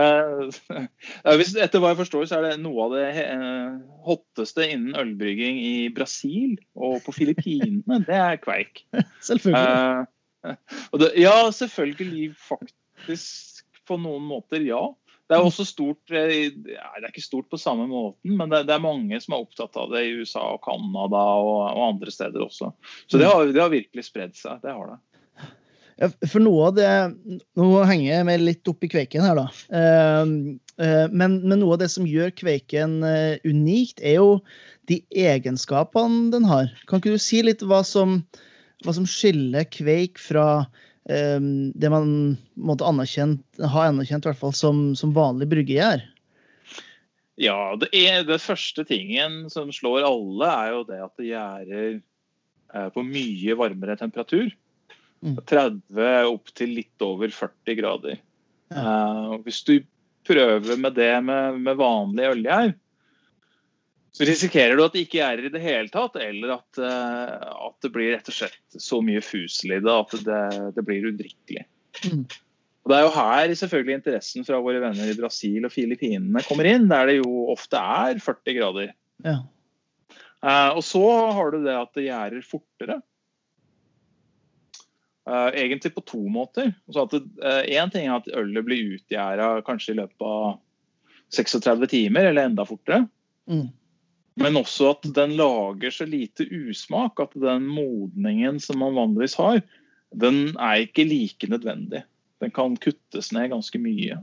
Uh, 1.20 1.36
etter 1.62 1.78
hva 1.82 1.92
jeg 1.92 2.00
forstår, 2.00 2.24
så 2.26 2.38
er 2.38 2.46
det 2.46 2.62
noe 2.62 2.86
av 2.86 2.94
det 2.96 3.24
uh, 3.28 3.76
hotteste 4.06 4.64
innen 4.66 4.96
ølbrygging 4.98 5.60
i 5.62 5.74
Brasil 5.94 6.56
og 6.74 6.98
på 7.04 7.14
Filippinene. 7.14 8.00
det 8.06 8.16
er 8.16 8.40
kveik. 8.42 8.86
Selvfølgelig. 9.28 10.08
Uh, 10.40 10.56
det, 10.96 11.10
ja, 11.20 11.34
selvfølgelig 11.52 12.30
faktisk 12.40 13.66
på 13.84 13.98
noen 14.00 14.22
måter, 14.24 14.62
ja. 14.64 14.80
Det 15.30 15.36
er 15.36 15.46
også 15.46 15.62
stort 15.62 16.10
ja, 16.10 16.24
Det 16.26 16.74
er 16.74 17.10
ikke 17.12 17.22
stort 17.22 17.46
på 17.52 17.58
samme 17.60 17.84
måten, 17.86 18.32
men 18.34 18.50
det, 18.50 18.64
er 18.66 18.82
mange 18.82 19.20
som 19.22 19.36
er 19.36 19.44
opptatt 19.44 19.76
av 19.78 19.92
det 19.94 20.02
i 20.08 20.16
USA 20.18 20.42
og 20.56 20.64
Canada 20.64 21.20
og, 21.38 21.60
og 21.70 21.84
andre 21.92 22.10
steder 22.10 22.42
også. 22.42 22.72
Så 23.06 23.20
det 23.20 23.28
har, 23.30 23.44
det 23.46 23.62
har 23.62 23.70
virkelig 23.70 24.08
spredd 24.08 24.34
seg. 24.34 24.58
Det 24.64 24.74
har 24.74 24.90
det. 24.90 24.98
For 26.00 26.40
noe 26.40 26.70
av 26.70 26.76
det 26.78 26.90
Nå 27.60 27.68
henger 27.84 28.06
jeg 28.08 28.26
meg 28.26 28.42
litt 28.42 28.70
opp 28.72 28.84
i 28.86 28.90
kveiken 28.90 29.24
her, 29.24 29.36
da. 29.36 29.46
Ehm, 29.76 30.34
eh, 30.80 31.06
men, 31.12 31.40
men, 31.44 31.60
noe 31.60 31.76
av 31.76 31.82
det 31.82 31.90
som 31.92 32.08
gjør 32.08 32.32
kveiken 32.40 33.00
eh, 33.06 33.36
unikt, 33.44 34.00
er 34.00 34.16
jo 34.18 34.30
de 34.90 35.02
egenskapene 35.12 36.30
den 36.34 36.48
har. 36.48 36.72
Kan 36.88 37.02
ikke 37.02 37.14
du 37.14 37.22
si 37.22 37.42
litt 37.44 37.62
hva 37.62 37.82
som, 37.86 38.22
hva 38.86 38.96
som 38.96 39.06
skiller 39.08 39.68
kveik 39.68 40.18
fra 40.18 40.64
det 41.10 41.90
man 41.90 42.10
måtte 42.54 42.86
anerkjent, 42.86 43.42
ha 43.58 43.86
anerkjent 43.88 44.26
i 44.26 44.30
hvert 44.30 44.40
fall 44.40 44.54
som, 44.54 44.82
som 44.98 45.14
vanlig 45.16 45.48
bryggegjær? 45.50 46.04
Ja, 47.40 47.76
det, 47.80 47.88
er, 47.96 48.24
det 48.28 48.36
første 48.44 48.84
tingen 48.84 49.46
som 49.52 49.70
slår 49.72 50.04
alle, 50.04 50.48
er 50.50 50.74
jo 50.74 50.82
det 50.88 50.98
at 51.06 51.22
eh, 51.24 52.88
på 52.92 53.04
mye 53.06 53.56
varmere 53.56 53.96
temperatur. 53.96 54.50
Mm. 55.24 55.38
30 55.48 56.28
opp 56.28 56.52
til 56.56 56.74
litt 56.76 57.04
over 57.04 57.32
40 57.32 57.78
grader. 57.80 58.20
Ja. 58.72 58.84
Uh, 58.84 59.32
hvis 59.44 59.62
du 59.66 59.80
prøver 60.28 60.78
med 60.80 60.94
det 60.96 61.12
med, 61.24 61.58
med 61.64 61.80
vanlig 61.80 62.28
ølgjær, 62.28 62.74
så 64.10 64.26
risikerer 64.26 64.74
du 64.74 64.82
at 64.84 64.94
det 64.96 65.04
ikke 65.06 65.22
er 65.22 65.38
i 65.38 65.50
det 65.52 65.62
hele 65.62 65.90
tatt, 65.92 66.16
eller 66.18 66.56
at, 66.56 66.80
uh, 66.82 67.66
at 67.68 67.84
det 67.84 67.92
blir 67.94 68.10
rett 68.16 68.30
og 68.30 68.34
slett 68.34 68.80
så 68.82 68.98
mye 69.06 69.22
fusel 69.22 69.76
i 69.76 69.82
det 69.84 69.94
at 69.94 70.16
det, 70.26 70.40
det 70.76 70.84
blir 70.86 71.06
udrikkelig. 71.12 71.62
Mm. 72.08 72.24
Og 72.80 72.90
Det 72.90 72.96
er 72.96 73.04
jo 73.04 73.12
her 73.14 73.54
selvfølgelig 73.60 73.98
interessen 74.00 74.46
fra 74.46 74.58
våre 74.64 74.80
venner 74.82 75.12
i 75.12 75.14
Brasil 75.18 75.68
og 75.68 75.74
Filippinene 75.74 76.42
kommer 76.46 76.66
inn, 76.66 76.88
der 76.90 77.06
det 77.10 77.20
jo 77.20 77.46
ofte 77.52 77.78
er 77.78 78.18
40 78.24 78.56
grader. 78.58 78.92
Ja. 79.22 79.38
Uh, 80.40 80.70
og 80.80 80.82
så 80.86 81.04
har 81.36 81.54
du 81.54 81.62
det 81.62 81.76
at 81.76 81.94
det 81.94 82.08
gjærer 82.08 82.50
fortere. 82.50 82.98
Uh, 85.28 85.52
egentlig 85.54 85.92
på 85.94 86.02
to 86.02 86.24
måter. 86.32 86.72
Én 86.90 87.92
ting 87.92 88.08
er 88.08 88.16
at 88.16 88.30
ølet 88.34 88.66
blir 88.66 88.96
utgjæra 88.96 89.60
kanskje 89.62 89.94
i 89.94 90.00
løpet 90.00 90.26
av 90.26 90.56
36 91.30 91.86
timer, 91.92 92.32
eller 92.32 92.48
enda 92.48 92.66
fortere. 92.66 93.04
Mm. 93.46 93.68
Men 94.38 94.58
også 94.60 94.92
at 94.94 95.08
den 95.16 95.34
lager 95.38 95.92
så 95.94 96.06
lite 96.08 96.46
usmak 96.46 97.20
at 97.22 97.34
den 97.34 97.66
modningen 97.68 98.60
som 98.62 98.80
man 98.82 98.94
vanligvis 98.96 99.34
har, 99.40 99.60
den 100.16 100.56
er 100.56 100.86
ikke 100.86 101.06
like 101.06 101.50
nødvendig. 101.50 102.04
Den 102.40 102.52
kan 102.54 102.76
kuttes 102.80 103.32
ned 103.34 103.50
ganske 103.52 103.80
mye. 103.82 104.20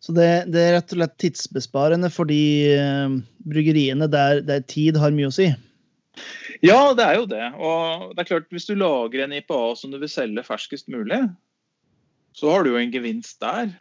Så 0.00 0.14
det, 0.16 0.28
det 0.52 0.60
er 0.62 0.76
rett 0.78 0.94
og 0.94 1.00
slett 1.00 1.16
tidsbesparende 1.20 2.08
for 2.12 2.28
de 2.28 2.40
uh, 2.72 3.18
bryggeriene 3.44 4.08
der, 4.08 4.40
der, 4.46 4.62
tid 4.64 4.96
har 5.00 5.12
mye 5.12 5.28
å 5.28 5.34
si? 5.34 5.50
Ja, 6.64 6.94
det 6.96 7.04
er 7.04 7.18
jo 7.18 7.26
det. 7.28 7.44
Og 7.60 8.14
det 8.14 8.22
er 8.22 8.30
klart, 8.30 8.48
hvis 8.54 8.68
du 8.68 8.74
lager 8.78 9.24
en 9.24 9.36
IPA 9.36 9.60
som 9.76 9.92
du 9.92 9.98
vil 10.00 10.12
selge 10.12 10.44
ferskest 10.46 10.88
mulig, 10.92 11.20
så 12.36 12.52
har 12.52 12.64
du 12.64 12.72
jo 12.72 12.80
en 12.80 12.94
gevinst 12.94 13.40
der. 13.44 13.74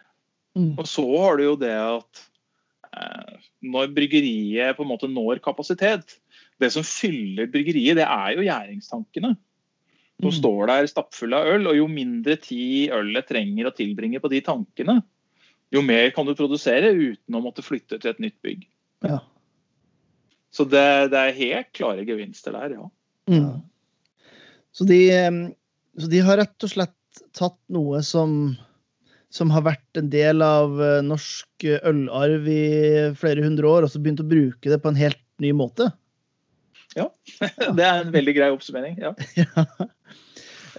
Mm. 0.57 0.73
Og 0.75 0.85
så 0.89 1.05
har 1.23 1.39
du 1.39 1.45
jo 1.45 1.55
det 1.59 1.75
at 1.75 2.25
når 3.61 3.91
bryggeriet 3.95 4.77
på 4.77 4.85
en 4.85 4.91
måte 4.91 5.09
når 5.11 5.41
kapasitet. 5.43 6.17
Det 6.59 6.71
som 6.73 6.85
fyller 6.85 7.49
bryggeriet, 7.51 7.99
det 7.99 8.07
er 8.07 8.35
jo 8.35 8.45
gjæringstankene. 8.47 9.35
Som 10.19 10.31
mm. 10.33 10.37
står 10.39 10.61
der 10.71 10.89
stappfulle 10.91 11.39
av 11.39 11.53
øl. 11.53 11.69
Og 11.71 11.79
jo 11.79 11.87
mindre 11.91 12.35
tid 12.41 12.95
ølet 12.95 13.29
trenger 13.29 13.69
å 13.69 13.75
tilbringe 13.75 14.21
på 14.23 14.31
de 14.31 14.43
tankene, 14.45 14.99
jo 15.69 15.83
mer 15.85 16.09
kan 16.15 16.25
du 16.25 16.33
produsere 16.33 16.89
uten 16.97 17.37
å 17.37 17.43
måtte 17.43 17.61
flytte 17.61 17.99
til 18.01 18.11
et 18.11 18.23
nytt 18.23 18.39
bygg. 18.45 18.63
Ja. 19.05 19.19
Så 20.49 20.65
det, 20.65 21.11
det, 21.13 21.19
er 21.19 21.37
helt 21.37 21.69
klare 21.77 22.05
gevinster 22.07 22.55
der, 22.57 22.73
ja. 22.79 22.87
Mm. 23.29 23.59
Så, 24.73 24.87
de, 24.89 25.01
så 26.01 26.09
de 26.09 26.23
har 26.25 26.39
rett 26.41 26.65
og 26.65 26.71
slett 26.71 27.21
tatt 27.37 27.59
noe 27.69 28.01
som 28.05 28.55
som 29.33 29.51
har 29.53 29.65
vært 29.67 29.99
en 29.99 30.09
del 30.11 30.41
av 30.45 30.79
eh, 30.81 30.99
norsk 31.05 31.65
eh, 31.67 31.81
ølarv 31.85 32.47
i 32.49 32.63
flere 33.19 33.45
hundre 33.45 33.69
år, 33.69 33.85
og 33.85 33.93
så 33.93 34.01
begynt 34.01 34.23
å 34.23 34.29
bruke 34.29 34.71
det 34.71 34.79
på 34.81 34.91
en 34.91 34.99
helt 34.99 35.21
ny 35.43 35.53
måte? 35.55 35.91
Ja, 36.97 37.07
det 37.77 37.85
er 37.85 38.03
en 38.03 38.13
veldig 38.13 38.35
grei 38.37 38.49
oppsummering. 38.55 38.97
Ja. 39.01 39.13
ja. 39.43 39.65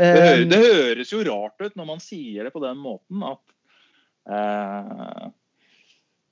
Det, 0.00 0.06
høres, 0.16 0.46
det, 0.50 0.60
høres 0.64 1.12
jo 1.12 1.22
rart 1.26 1.60
ut 1.60 1.76
når 1.78 1.86
man 1.88 2.02
sier 2.02 2.46
det 2.46 2.54
på 2.54 2.62
den 2.62 2.78
måten, 2.80 3.22
at 3.26 3.42
eh, 4.32 5.28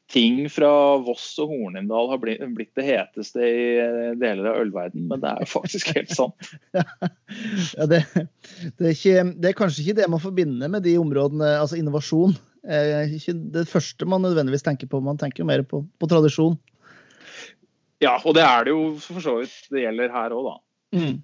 ting 0.09 0.47
fra 0.51 0.71
Voss 1.05 1.27
og 1.43 1.51
Hornindal 1.53 2.09
har 2.13 2.21
blitt, 2.23 2.73
det 2.79 2.85
heteste 2.87 3.45
i 3.45 3.65
eh, 3.83 4.15
deler 4.19 4.49
av 4.51 4.61
ølverden, 4.63 5.05
men 5.11 5.21
det 5.21 5.31
er 5.35 5.45
jo 5.45 5.51
faktisk 5.53 5.93
helt 5.97 6.15
sant. 6.17 6.53
ja, 7.77 7.89
det, 7.91 8.03
det, 8.15 8.87
er 8.89 8.95
ikke, 8.95 9.27
det, 9.35 9.51
er 9.51 9.59
kanskje 9.59 9.85
ikke 9.85 9.99
det 10.01 10.09
man 10.13 10.23
forbinder 10.23 10.73
med 10.73 10.87
de 10.87 10.97
områdene, 11.01 11.53
altså 11.61 11.79
innovasjon. 11.81 12.37
Er 12.69 13.13
ikke 13.15 13.37
det 13.55 13.69
første 13.71 14.09
man 14.09 14.25
nødvendigvis 14.25 14.65
tenker 14.67 14.91
på, 14.91 15.01
man 15.05 15.21
tenker 15.21 15.45
jo 15.45 15.49
mer 15.49 15.65
på, 15.69 15.85
på 16.01 16.11
tradisjon. 16.11 16.57
Ja, 18.03 18.17
og 18.23 18.37
det 18.39 18.45
er 18.47 18.67
det 18.67 18.75
jo 18.77 18.83
for 19.03 19.25
så 19.25 19.41
vidt 19.41 19.73
det 19.75 19.85
gjelder 19.85 20.13
her 20.15 20.35
òg, 20.37 20.53
da. 20.53 20.59
Mm. 20.99 21.17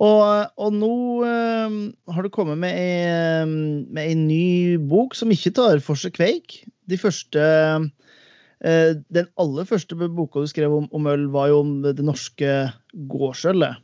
Og, 0.00 0.20
og, 0.56 0.70
nå 0.72 0.94
øh, 1.28 1.74
har 2.14 2.24
du 2.24 2.30
kommet 2.32 2.56
med 2.62 2.72
ei, 2.72 3.44
med 3.44 4.00
ei 4.00 4.14
ny 4.16 4.78
bok 4.90 5.14
som 5.18 5.30
ikke 5.34 5.52
tar 5.58 5.82
for 5.84 6.00
seg 6.00 6.14
kveik 6.16 6.62
de 6.90 6.98
første 7.00 7.44
eh, 8.60 8.92
Den 9.14 9.30
aller 9.40 9.68
første 9.68 9.96
boka 10.00 10.42
du 10.42 10.50
skrev 10.50 10.74
om, 10.76 10.88
om, 10.92 11.08
øl, 11.10 11.28
var 11.32 11.50
jo 11.52 11.62
om 11.64 11.76
det 11.86 12.04
norske 12.04 12.54
gårdsølet. 13.10 13.80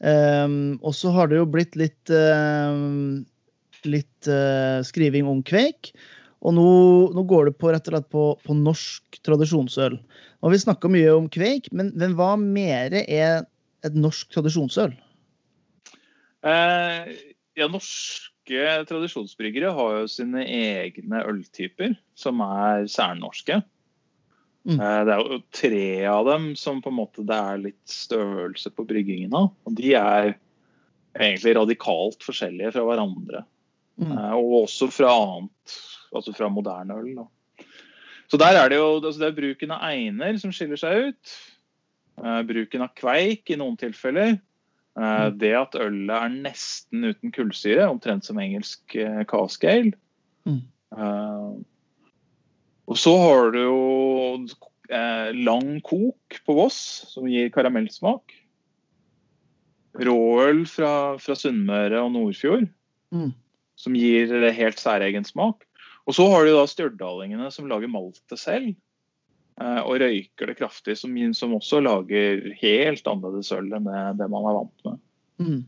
Um, 0.00 0.78
og 0.80 0.94
så 0.96 1.10
har 1.12 1.28
det 1.28 1.36
jo 1.36 1.48
blitt 1.48 1.74
litt, 1.76 2.08
uh, 2.08 3.20
litt 3.84 4.28
uh, 4.32 4.80
skriving 4.86 5.28
om 5.28 5.42
kveik. 5.44 5.92
Og 6.40 6.56
nå, 6.56 6.68
nå, 7.12 7.24
går 7.28 7.50
det 7.50 7.58
på, 7.60 7.68
rett 7.68 7.88
og 7.88 7.94
slett 7.94 8.08
på, 8.12 8.24
på 8.46 8.56
norsk 8.56 9.20
tradisjonsøl. 9.28 9.98
Har 10.40 10.54
vi 10.54 10.60
snakka 10.62 10.88
mye 10.88 11.12
om 11.12 11.28
kveik, 11.32 11.68
men, 11.76 11.92
men 12.00 12.16
hva 12.16 12.32
mer 12.40 12.96
er 13.02 13.42
et 13.84 13.96
norsk 13.96 14.32
tradisjonsøl? 14.32 14.94
Eh, 16.48 17.10
ja, 17.60 17.68
norsk 17.68 18.39
norske 18.50 18.86
tradisjonsbryggere 18.88 19.70
har 19.70 20.00
jo 20.00 20.08
sine 20.08 20.42
egne 20.44 21.22
øltyper 21.26 21.94
som 22.18 22.40
er 22.40 22.86
særnorske. 22.88 23.62
Mm. 24.66 24.80
Eh, 24.80 25.04
det 25.06 25.14
er 25.14 25.20
jo 25.20 25.38
tre 25.52 26.06
av 26.06 26.26
dem 26.26 26.56
som 26.56 26.82
på 26.82 26.90
en 26.90 26.98
måte 26.98 27.24
det 27.24 27.36
er 27.36 27.62
litt 27.62 27.88
størrelse 27.88 28.70
på 28.70 28.84
bryggingen 28.84 29.32
av. 29.34 29.52
Og 29.64 29.76
de 29.78 29.94
er 29.94 30.34
egentlig 31.16 31.56
radikalt 31.56 32.22
forskjellige 32.22 32.72
fra 32.74 32.84
hverandre. 32.84 33.44
Mm. 34.00 34.12
Eh, 34.16 34.34
og 34.34 34.64
også 34.64 34.90
fra 34.90 35.14
annet, 35.14 35.78
altså 36.12 36.34
fra 36.34 36.50
moderne 36.50 36.98
øl. 36.98 37.14
Da. 37.16 37.28
Så 38.30 38.38
der 38.38 38.58
er 38.58 38.68
det 38.68 38.78
jo 38.78 38.98
altså 38.98 39.18
det 39.20 39.30
er 39.30 39.40
bruken 39.40 39.70
av 39.74 39.86
einer 39.90 40.36
som 40.38 40.52
skiller 40.52 40.80
seg 40.80 41.10
ut. 41.10 41.34
Eh, 42.20 42.42
bruken 42.50 42.82
av 42.82 42.94
kveik 42.98 43.50
i 43.50 43.58
noen 43.60 43.78
tilfeller. 43.78 44.40
Eh, 45.00 45.24
mm. 45.30 45.38
Det 45.40 45.52
at 45.56 45.78
ølet 45.80 46.14
er 46.16 46.36
nesten 46.48 47.08
uten 47.08 47.32
kullsyre, 47.34 47.88
omtrent 47.88 48.28
som 48.28 48.40
engelsk 48.42 48.96
cask 49.30 49.64
ale. 49.64 49.94
Mm. 50.48 50.62
Uh, 50.90 51.60
og 52.90 52.98
så 52.98 53.12
har 53.20 53.52
du 53.54 53.60
jo 53.62 53.80
lang 55.38 55.76
kok 55.86 56.40
på 56.42 56.56
Voss, 56.56 56.78
som 57.12 57.28
gir 57.30 57.52
karamellsmak. 57.54 58.34
Råøl 60.00 60.64
fra, 60.70 60.92
fra 61.22 61.36
Sunnmøre 61.38 62.02
og 62.02 62.10
Nordfjord, 62.16 62.66
mm. 63.14 63.30
som 63.78 63.98
gir 63.98 64.34
helt 64.56 64.82
særegen 64.82 65.26
smak. 65.26 65.62
Og 66.10 66.16
så 66.18 66.26
har 66.32 66.46
du 66.46 66.56
da 66.56 66.66
stjørdalingene 66.66 67.50
som 67.54 67.68
lager 67.70 67.90
maltet 67.90 68.42
selv. 68.42 68.74
Eh, 69.60 69.82
og 69.82 69.98
røyker 70.00 70.50
det 70.50 70.56
kraftig, 70.60 70.96
som, 70.96 71.16
som, 71.36 71.58
også 71.58 71.82
lager 71.84 72.46
helt 72.62 73.10
annerledes 73.10 73.52
øl 73.52 73.68
enn 73.76 73.90
det, 74.16 74.30
man 74.32 74.48
er 74.48 74.56
vant 74.56 74.88
med. 74.88 75.04
Mm. 75.40 75.60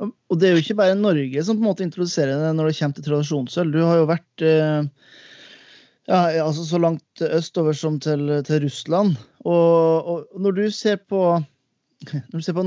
Og 0.00 0.38
det 0.40 0.48
er 0.48 0.54
jo 0.56 0.62
ikke 0.62 0.78
bare 0.78 0.96
Norge 0.96 1.42
som 1.44 1.58
på 1.58 1.64
en 1.64 1.68
måte 1.68 1.84
introduserer 1.84 2.40
det 2.40 2.52
når 2.56 2.70
det 2.70 2.76
kommer 2.78 2.96
til 2.96 3.06
tradisjonsøl. 3.08 3.72
Du 3.72 3.80
har 3.84 4.00
jo 4.00 4.08
vært 4.08 4.44
eh, 4.44 4.86
ja, 6.08 6.20
altså 6.40 6.64
så 6.66 6.80
langt 6.80 7.24
østover 7.24 7.76
som 7.76 7.98
til, 8.00 8.32
til 8.48 8.64
Russland. 8.64 9.18
Og, 9.44 10.08
og, 10.12 10.40
når 10.40 10.56
du 10.56 10.62
ser 10.72 11.00
på 11.04 11.24
når 11.40 12.36
du 12.36 12.44
ser 12.44 12.56
på 12.56 12.66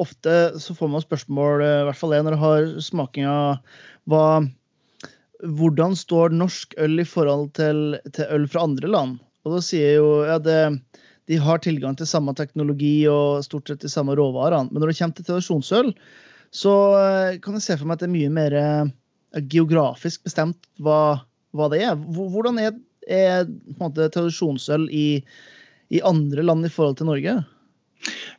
Ofte 0.00 0.34
så 0.56 0.72
får 0.72 0.88
man 0.88 1.02
spørsmål, 1.04 1.60
i 1.60 1.84
hvert 1.84 1.98
fall 1.98 2.14
jeg 2.16 2.24
når 2.24 2.32
jeg 2.32 2.40
har 2.40 2.68
smakinga, 2.80 3.32
hva 4.08 4.22
hvordan 5.40 5.96
står 5.96 6.32
norsk 6.36 6.72
øl 6.80 7.02
i 7.02 7.04
forhold 7.08 7.50
til, 7.56 7.98
til, 8.12 8.24
øl 8.32 8.46
fra 8.48 8.64
andre 8.64 8.88
land? 8.92 9.18
Og 9.50 9.58
da 9.58 9.66
sier 9.66 9.96
jo 9.98 10.10
ja, 10.22 10.38
det, 10.38 10.58
de 11.30 11.38
har 11.42 11.58
tilgang 11.62 11.96
til 11.98 12.08
samme 12.08 12.34
teknologi 12.38 13.02
og 13.10 13.42
stort 13.46 13.70
sett 13.70 13.82
de 13.82 13.90
samme 13.90 14.14
råvarene. 14.18 14.70
Men 14.70 14.82
når 14.82 14.92
det 14.92 14.98
kommer 15.00 15.18
til 15.18 15.26
tradisjonsøl, 15.26 15.90
så 16.54 16.74
eh, 16.98 17.38
kan 17.42 17.58
jeg 17.58 17.66
se 17.66 17.76
for 17.78 17.90
meg 17.90 17.98
at 17.98 18.04
det 18.04 18.08
er 18.08 18.14
mye 18.14 18.32
mer 18.34 18.56
eh, 18.58 18.92
geografisk 19.50 20.24
bestemt 20.26 20.70
hva, 20.82 21.20
hva 21.54 21.68
det 21.70 21.82
er. 21.86 21.98
Hvordan 21.98 22.62
er, 22.62 22.78
er 23.10 23.50
måte, 23.78 24.08
tradisjonsøl 24.14 24.88
i, 24.94 25.20
i, 25.90 26.02
andre 26.06 26.46
land 26.46 26.66
i 26.66 26.72
forhold 26.72 26.98
til 26.98 27.10
Norge? 27.10 27.36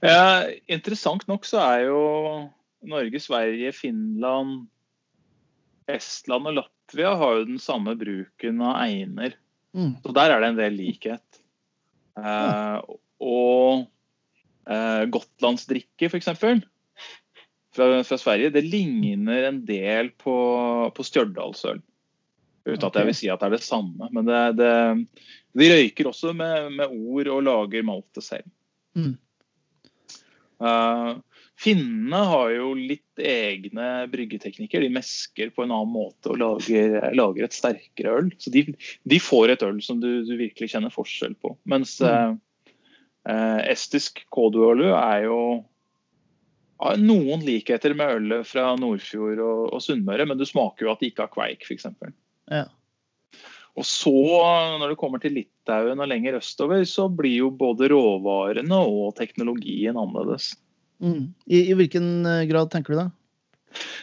Ja, 0.01 0.24
interessant 0.72 1.27
nok 1.30 1.48
så 1.48 1.62
er 1.63 1.86
jo 1.91 2.01
Norge, 2.88 3.20
Sverige, 3.22 3.75
Finland, 3.77 4.65
Estland 5.91 6.50
og 6.50 6.60
Latvia 6.60 7.13
har 7.20 7.39
jo 7.39 7.48
den 7.53 7.62
samme 7.62 7.96
bruken 8.00 8.63
av 8.63 8.80
einer. 8.88 9.36
Mm. 9.78 9.94
Så 10.04 10.13
der 10.16 10.34
er 10.34 10.44
det 10.44 10.51
en 10.51 10.60
del 10.60 10.75
likhet. 10.80 11.42
Eh, 12.20 12.78
og 13.22 13.86
eh, 14.68 15.04
gotlandsdrikke, 15.13 16.10
f.eks. 16.10 16.32
Fra, 17.72 17.88
fra 18.04 18.18
Sverige, 18.20 18.51
det 18.51 18.66
ligner 18.68 19.48
en 19.48 19.62
del 19.68 20.12
på, 20.20 20.36
på 20.96 21.06
Stjørdalsøl. 21.08 21.80
Uten 22.68 22.88
at 22.88 22.98
jeg 23.00 23.08
vil 23.08 23.18
si 23.18 23.30
at 23.32 23.42
det 23.42 23.48
er 23.48 23.56
det 23.56 23.66
samme. 23.66 24.10
Men 24.13 24.28
det, 24.28 24.42
det, 24.60 24.72
de 25.58 25.70
røyker 25.72 26.12
også 26.12 26.34
med, 26.38 26.70
med, 26.78 26.92
ord 26.92 27.32
og 27.34 27.44
lager 27.48 27.88
malte 27.88 28.24
selv. 28.24 28.50
Mm. 28.94 29.16
Uh, 30.62 31.18
Finnene 31.62 32.20
har 32.25 32.51
jo 32.56 32.72
litt 32.74 33.22
egne 33.22 34.08
bryggeteknikker. 34.10 34.82
De 34.82 34.94
mesker 34.94 35.51
på 35.53 35.65
en 35.65 35.74
annen 35.75 35.91
måte 35.94 36.32
og 36.34 36.39
lager, 36.41 36.96
lager 37.13 37.46
et 37.46 37.58
sterkere 37.58 38.15
øl. 38.18 38.32
Så 38.41 38.53
de, 38.53 38.63
de, 38.74 39.20
får 39.22 39.53
et 39.53 39.65
øl 39.68 39.77
som 39.86 40.00
du, 40.01 40.10
du, 40.25 40.34
virkelig 40.39 40.72
kjenner 40.74 40.94
forskjell 40.94 41.36
på. 41.38 41.53
Mens 41.70 42.00
mm. 42.01 42.39
eh, 43.30 43.60
estisk 43.70 44.24
kåduølu 44.34 44.88
er 44.89 45.27
jo 45.27 45.41
har 46.82 46.98
noen 46.98 47.44
likheter 47.46 47.94
med 47.94 48.15
ølet 48.15 48.48
fra 48.50 48.72
Nordfjord 48.82 49.38
og, 49.46 49.65
og 49.75 49.84
Sunnmøre, 49.86 50.25
men 50.25 50.39
du 50.39 50.48
smaker 50.50 50.88
jo 50.88 50.96
at 50.96 51.03
de 51.03 51.12
ikke 51.12 51.27
har 51.27 51.34
kveik, 51.36 51.68
f.eks. 51.68 51.86
Ja. 52.50 52.65
Og 53.77 53.86
så, 53.88 54.18
når 54.82 54.91
det 54.91 55.00
kommer 55.00 55.22
til 55.22 55.38
Litauen 55.38 56.01
og 56.01 56.10
lenger 56.10 56.39
østover, 56.41 56.82
så 56.89 57.06
blir 57.06 57.38
jo 57.46 57.51
både 57.53 57.91
råvarene 57.94 58.82
og 58.82 59.13
teknologien 59.20 59.94
annerledes. 59.94 60.56
Mm. 61.01 61.34
I, 61.50 61.63
I, 61.72 61.74
hvilken 61.79 62.12
eh, 62.29 62.46
grad 62.50 62.72
tenker 62.74 62.93
du 62.93 63.00
det? 63.01 63.10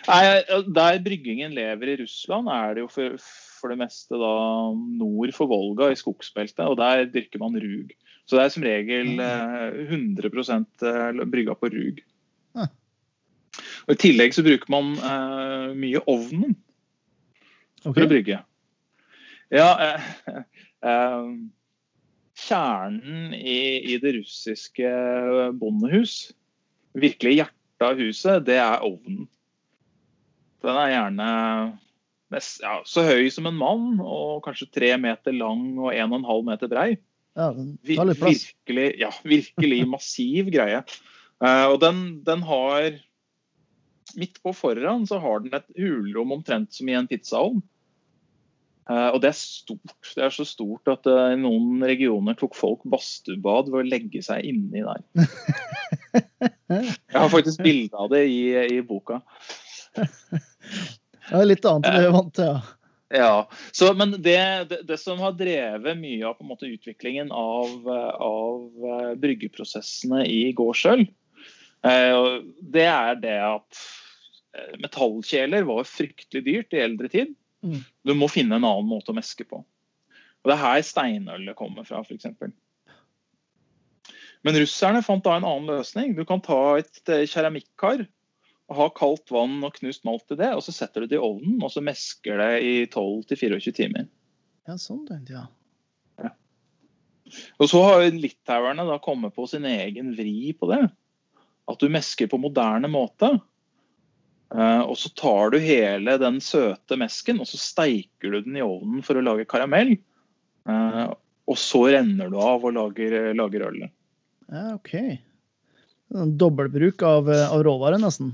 Nei, 0.09 0.63
Der 0.75 0.99
bryggingen 1.05 1.55
lever 1.55 1.93
i 1.93 1.97
Russland, 2.01 2.49
er 2.51 2.75
det 2.75 2.85
jo 2.87 2.91
for, 2.91 3.17
for, 3.61 3.73
det 3.73 3.79
meste 3.83 4.19
da 4.19 4.35
nord 4.75 5.35
for 5.37 5.51
Volga, 5.51 5.91
i 5.93 5.99
skogsbeltet. 5.99 6.65
Og 6.65 6.79
der 6.81 7.07
dyrker 7.13 7.43
man 7.43 7.59
rug. 7.61 7.93
Så 8.29 8.37
det 8.37 8.45
er 8.45 8.53
som 8.53 8.67
regel 8.67 9.15
100 9.21 10.33
mm. 10.33 10.67
eh, 10.85 11.27
brygga 11.33 11.57
på 11.57 11.71
rug. 11.73 12.01
Ah. 12.59 12.73
Og 13.87 13.95
I 13.95 14.01
tillegg 14.03 14.35
så 14.37 14.45
bruker 14.45 14.73
man 14.73 14.97
uh, 15.01 15.71
mye 15.77 16.03
ovnen 16.05 16.57
okay. 17.85 17.95
for 17.95 18.05
å 18.05 18.11
brygge. 18.11 18.41
Ja, 19.55 19.71
uh, 19.81 20.43
uh, 20.85 21.31
Kjernen 22.39 23.33
i, 23.35 23.61
i, 23.91 23.97
det 23.99 24.13
russiske 24.15 24.91
bondehus 25.59 26.29
virkelig 26.97 27.35
hjertet 27.41 27.85
av 27.85 27.99
huset, 28.01 28.47
det 28.47 28.57
er 28.61 28.87
ovnen. 28.87 29.27
Den 30.65 30.79
er 30.81 30.93
gjerne 30.93 31.29
mest, 32.35 32.61
ja, 32.65 32.79
så 32.89 33.05
høy 33.07 33.29
som 33.33 33.49
en 33.49 33.59
mann, 33.59 34.01
og 34.03 34.43
kanskje 34.47 34.71
tre 34.75 34.95
meter 35.01 35.37
lang 35.37 35.71
og 35.79 35.93
en 35.93 36.13
og 36.13 36.19
en 36.21 36.29
halv 36.29 36.49
meter 36.49 36.71
brei. 36.71 36.91
Ja, 37.39 37.53
plass. 37.55 38.19
Virkelig, 38.19 38.89
ja, 38.99 39.13
virkelig 39.23 39.83
massiv 39.95 40.51
greie. 40.55 40.83
Uh, 41.39 41.71
og 41.71 41.79
den, 41.85 42.25
den, 42.27 42.43
har 42.43 42.97
Midt 44.19 44.39
på 44.43 44.55
foran 44.57 45.05
så 45.07 45.19
har 45.21 45.43
den 45.45 45.53
et 45.55 45.67
hulrom 45.77 46.33
omtrent 46.39 46.73
som 46.75 46.89
i 46.89 46.95
en 46.97 47.07
pizzaovn. 47.07 47.61
Uh, 48.89 49.11
og 49.13 49.21
det 49.21 49.29
er 49.29 49.37
stort. 49.37 49.93
Det 50.17 50.23
er 50.25 50.33
så 50.33 50.47
stort 50.49 50.89
at 50.89 51.05
uh, 51.07 51.35
i 51.35 51.37
noen 51.39 51.85
regioner 51.85 52.35
tok 52.41 52.57
folk 52.57 52.87
badstuebad 52.89 53.69
ved 53.69 53.83
å 53.83 53.87
legge 53.87 54.23
seg 54.25 54.49
inni 54.49 54.81
der. 54.81 55.05
Jeg 56.69 57.19
har 57.19 57.31
faktisk 57.33 57.63
bilde 57.65 57.97
av 57.99 58.11
det 58.13 58.25
i, 58.31 58.41
i 58.79 58.81
boka. 58.87 59.21
Det 59.95 61.37
er 61.37 61.49
litt 61.49 61.65
annet 61.69 61.89
enn 61.89 61.97
det 61.97 62.03
vi 62.05 62.11
er 62.11 62.15
vant 62.15 62.35
til, 62.37 62.51
ja. 62.53 62.75
Ja, 63.09 63.51
så, 63.73 63.95
men 63.95 64.11
det, 64.23 64.65
det, 64.69 64.83
det, 64.85 64.99
som 65.01 65.21
har 65.25 65.33
drevet 65.33 65.97
mye 65.97 66.27
av 66.29 66.43
måte, 66.45 66.69
utviklingen 66.69 67.31
av, 67.33 67.89
av 67.89 68.85
uh, 68.85 69.15
bryggeprosessene 69.17 70.27
i 70.29 70.53
gårdsøl, 70.57 71.07
uh, 71.89 72.27
det 72.61 72.85
er 72.85 73.17
det 73.23 73.39
at 73.47 73.81
uh, 73.81 74.75
metallkjeler 74.83 75.65
var 75.71 75.89
fryktelig 75.89 76.45
dyrt 76.45 76.77
i 76.77 76.83
eldre 76.85 77.09
tid. 77.13 77.33
Mm. 77.65 77.81
Du 78.05 78.13
må 78.13 78.29
finne 78.29 78.61
en 78.61 78.69
annen 78.69 78.91
måte 78.91 79.15
å 79.15 79.17
meske 79.17 79.49
på. 79.49 79.63
Og 80.45 80.51
Det 80.51 80.55
er 80.55 80.65
her 80.67 80.85
steinølet 80.85 81.57
kommer 81.57 81.89
fra, 81.89 82.05
f.eks. 82.05 82.29
Men 84.47 84.59
russerne 84.61 85.03
fant 85.03 85.25
da 85.25 85.37
en 85.37 85.47
annen 85.47 85.71
løsning. 85.71 86.15
Du 86.15 86.25
kan 86.29 86.43
ta 86.45 86.79
et 86.79 87.11
eh, 87.11 87.27
keramikkar 87.31 88.05
og 88.69 88.77
ha 88.77 88.89
kaldt 88.93 89.33
vann 89.33 89.63
og 89.65 89.75
knust 89.79 90.05
malt 90.05 90.35
i 90.35 90.39
det, 90.39 90.51
og 90.53 90.61
så 90.65 90.75
setter 90.77 91.05
du 91.05 91.11
det 91.11 91.17
i 91.17 91.25
ovnen, 91.25 91.57
og 91.65 91.73
så 91.73 91.81
mesker 91.85 92.41
det 92.41 92.51
i 92.61 92.75
12-24 92.85 93.73
timer. 93.79 94.09
Ja, 94.69 94.77
sånn 94.77 95.07
den, 95.09 95.23
ja. 95.33 95.47
ja. 96.21 96.35
Og 97.57 97.71
så 97.73 97.81
har 97.87 98.05
litauerne 98.13 98.85
da 98.85 98.99
kommet 99.01 99.33
på 99.37 99.47
sin 99.49 99.65
egen 99.69 100.13
vri 100.19 100.53
på 100.53 100.69
det. 100.69 100.83
At 101.69 101.81
du 101.81 101.89
mesker 101.93 102.29
på 102.29 102.41
moderne 102.41 102.91
måte. 102.93 103.39
Uh, 104.53 104.85
og 104.85 104.97
så 105.01 105.11
tar 105.17 105.53
du 105.53 105.59
hele 105.61 106.15
den 106.21 106.39
søte 106.41 106.97
mesken 106.97 107.37
og 107.43 107.49
så 107.51 107.59
steiker 107.61 108.33
du 108.33 108.39
den 108.47 108.55
i 108.57 108.65
ovnen 108.65 109.03
for 109.05 109.21
å 109.21 109.25
lage 109.25 109.49
karamell. 109.49 109.97
Uh, 110.69 111.09
og 111.49 111.57
så 111.61 111.87
renner 111.93 112.29
du 112.33 112.37
av 112.41 112.65
og 112.65 112.77
lager, 112.77 113.33
lager 113.37 113.67
ølet. 113.69 113.93
Ja, 114.49 114.75
OK. 114.75 114.95
Dobbeltbruk 116.41 117.03
av, 117.05 117.31
eh, 117.33 117.53
av 117.53 117.63
råvarer, 117.65 118.01
nesten. 118.01 118.33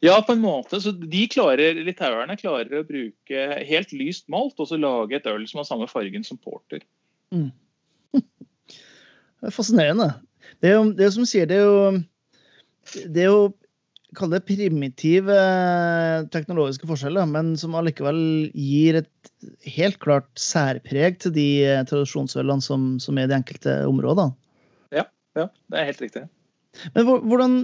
Ja, 0.00 0.24
på 0.26 0.32
en 0.32 0.40
måte. 0.40 0.80
Så 0.80 0.92
de 0.92 1.26
klarer, 1.30 1.78
Litauerne 1.84 2.36
klarer 2.38 2.80
å 2.80 2.86
bruke 2.86 3.46
helt 3.68 3.92
lyst 3.92 4.28
malt 4.32 4.58
og 4.62 4.70
så 4.70 4.78
lage 4.78 5.18
et 5.18 5.26
øl 5.30 5.44
som 5.50 5.62
har 5.62 5.68
samme 5.68 5.88
fargen 5.90 6.24
som 6.26 6.40
porter. 6.40 6.84
Mm. 7.34 7.50
Det 9.38 9.50
er 9.50 9.54
fascinerende. 9.54 10.12
Det 10.62 10.70
er 10.70 10.78
jo, 10.78 10.84
det 10.96 11.04
er 11.06 11.10
som 11.14 11.26
sier, 11.28 11.46
det 11.46 11.60
er 11.60 11.66
jo 11.68 11.90
Det 13.12 13.22
er 13.22 13.28
jo 13.28 13.42
Kall 14.16 14.30
det 14.32 14.46
primitive 14.48 15.34
eh, 15.36 16.22
teknologiske 16.32 16.86
forskjeller, 16.88 17.26
men 17.28 17.50
som 17.60 17.74
allikevel 17.76 18.48
gir 18.56 19.02
et 19.02 19.30
helt 19.76 19.98
klart 20.00 20.30
særpreg 20.40 21.18
til 21.20 21.34
de 21.34 21.44
eh, 21.68 21.82
tradisjonsølene 21.84 22.64
som, 22.64 22.94
som 23.04 23.20
er 23.20 23.28
i 23.28 23.30
de 23.30 23.36
enkelte 23.36 23.74
områdene. 23.84 24.32
Ja, 25.38 25.48
det 25.70 25.78
er 25.78 25.92
helt 25.92 26.02
riktig. 26.02 26.24
Men 26.94 27.06
hvordan 27.06 27.60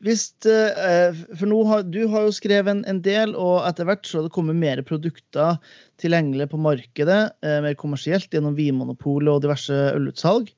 hvis, 0.00 0.30
eh, 0.48 1.12
For 1.36 1.48
nå 1.48 1.60
har, 1.68 1.82
du 1.84 2.06
har 2.08 2.24
jo 2.24 2.32
skrevet 2.32 2.72
en, 2.72 2.84
en, 2.88 3.02
del, 3.04 3.34
og 3.36 3.66
etter 3.68 3.84
hvert 3.84 4.06
så 4.08 4.18
har 4.20 4.28
det 4.28 4.32
kommet 4.32 4.56
mer 4.56 4.80
produkter 4.86 5.58
tilgjengelig 6.00 6.48
på 6.52 6.60
markedet, 6.60 7.20
eh, 7.44 7.58
mer 7.60 7.76
kommersielt, 7.76 8.30
gjennom 8.32 8.56
Vinmonopolet 8.56 9.34
og 9.34 9.42
diverse 9.44 9.76
ølutsalg. 9.92 10.52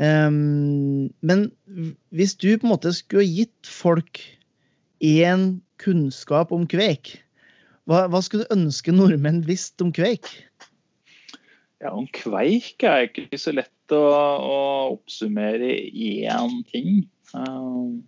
Um, 0.00 1.10
men 1.20 1.50
hvis 2.16 2.32
du 2.40 2.54
på 2.54 2.64
en 2.64 2.72
måte 2.72 2.92
skulle 2.96 3.26
gitt 3.26 3.68
folk 3.68 4.22
én 5.04 5.58
kunnskap 5.82 6.54
om 6.56 6.64
kveik, 6.70 7.18
hva, 7.90 8.06
hva 8.08 8.22
skulle 8.24 8.46
du 8.46 8.54
ønske 8.54 8.94
nordmenn 8.94 9.42
visste 9.44 9.84
om 9.84 9.92
kveik? 9.92 10.30
Ja, 11.80 11.92
Om 11.92 12.08
kveik 12.16 12.84
er 12.86 13.10
ikke 13.10 13.40
så 13.40 13.52
lett 13.56 13.72
å, 13.96 14.06
å 14.40 14.60
oppsummere 14.94 15.72
i 15.90 16.12
én 16.30 16.60
ting. 16.70 17.02
Um, 17.34 18.00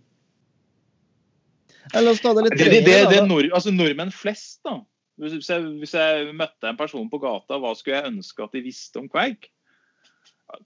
La 1.93 2.05
oss 2.11 2.23
ta 2.25 2.33
det 2.37 2.47
litt 2.47 2.61
det, 2.61 2.85
det, 2.87 2.99
det 3.11 3.25
nord, 3.27 3.49
altså 3.53 3.73
Nordmenn 3.75 4.13
flest 4.15 4.63
da, 4.67 4.79
Hvis 5.21 5.51
jeg, 5.51 5.65
hvis 5.83 5.97
jeg, 5.97 6.31
møtte 6.39 6.71
en 6.71 6.79
person 6.79 7.09
på 7.11 7.21
gata, 7.23 7.59
hva 7.61 7.75
skulle 7.77 7.99
jeg 7.99 8.15
ønske 8.15 8.47
at 8.47 8.55
de 8.57 8.65
visste 8.65 9.03
om 9.03 9.11
kveik? 9.13 9.51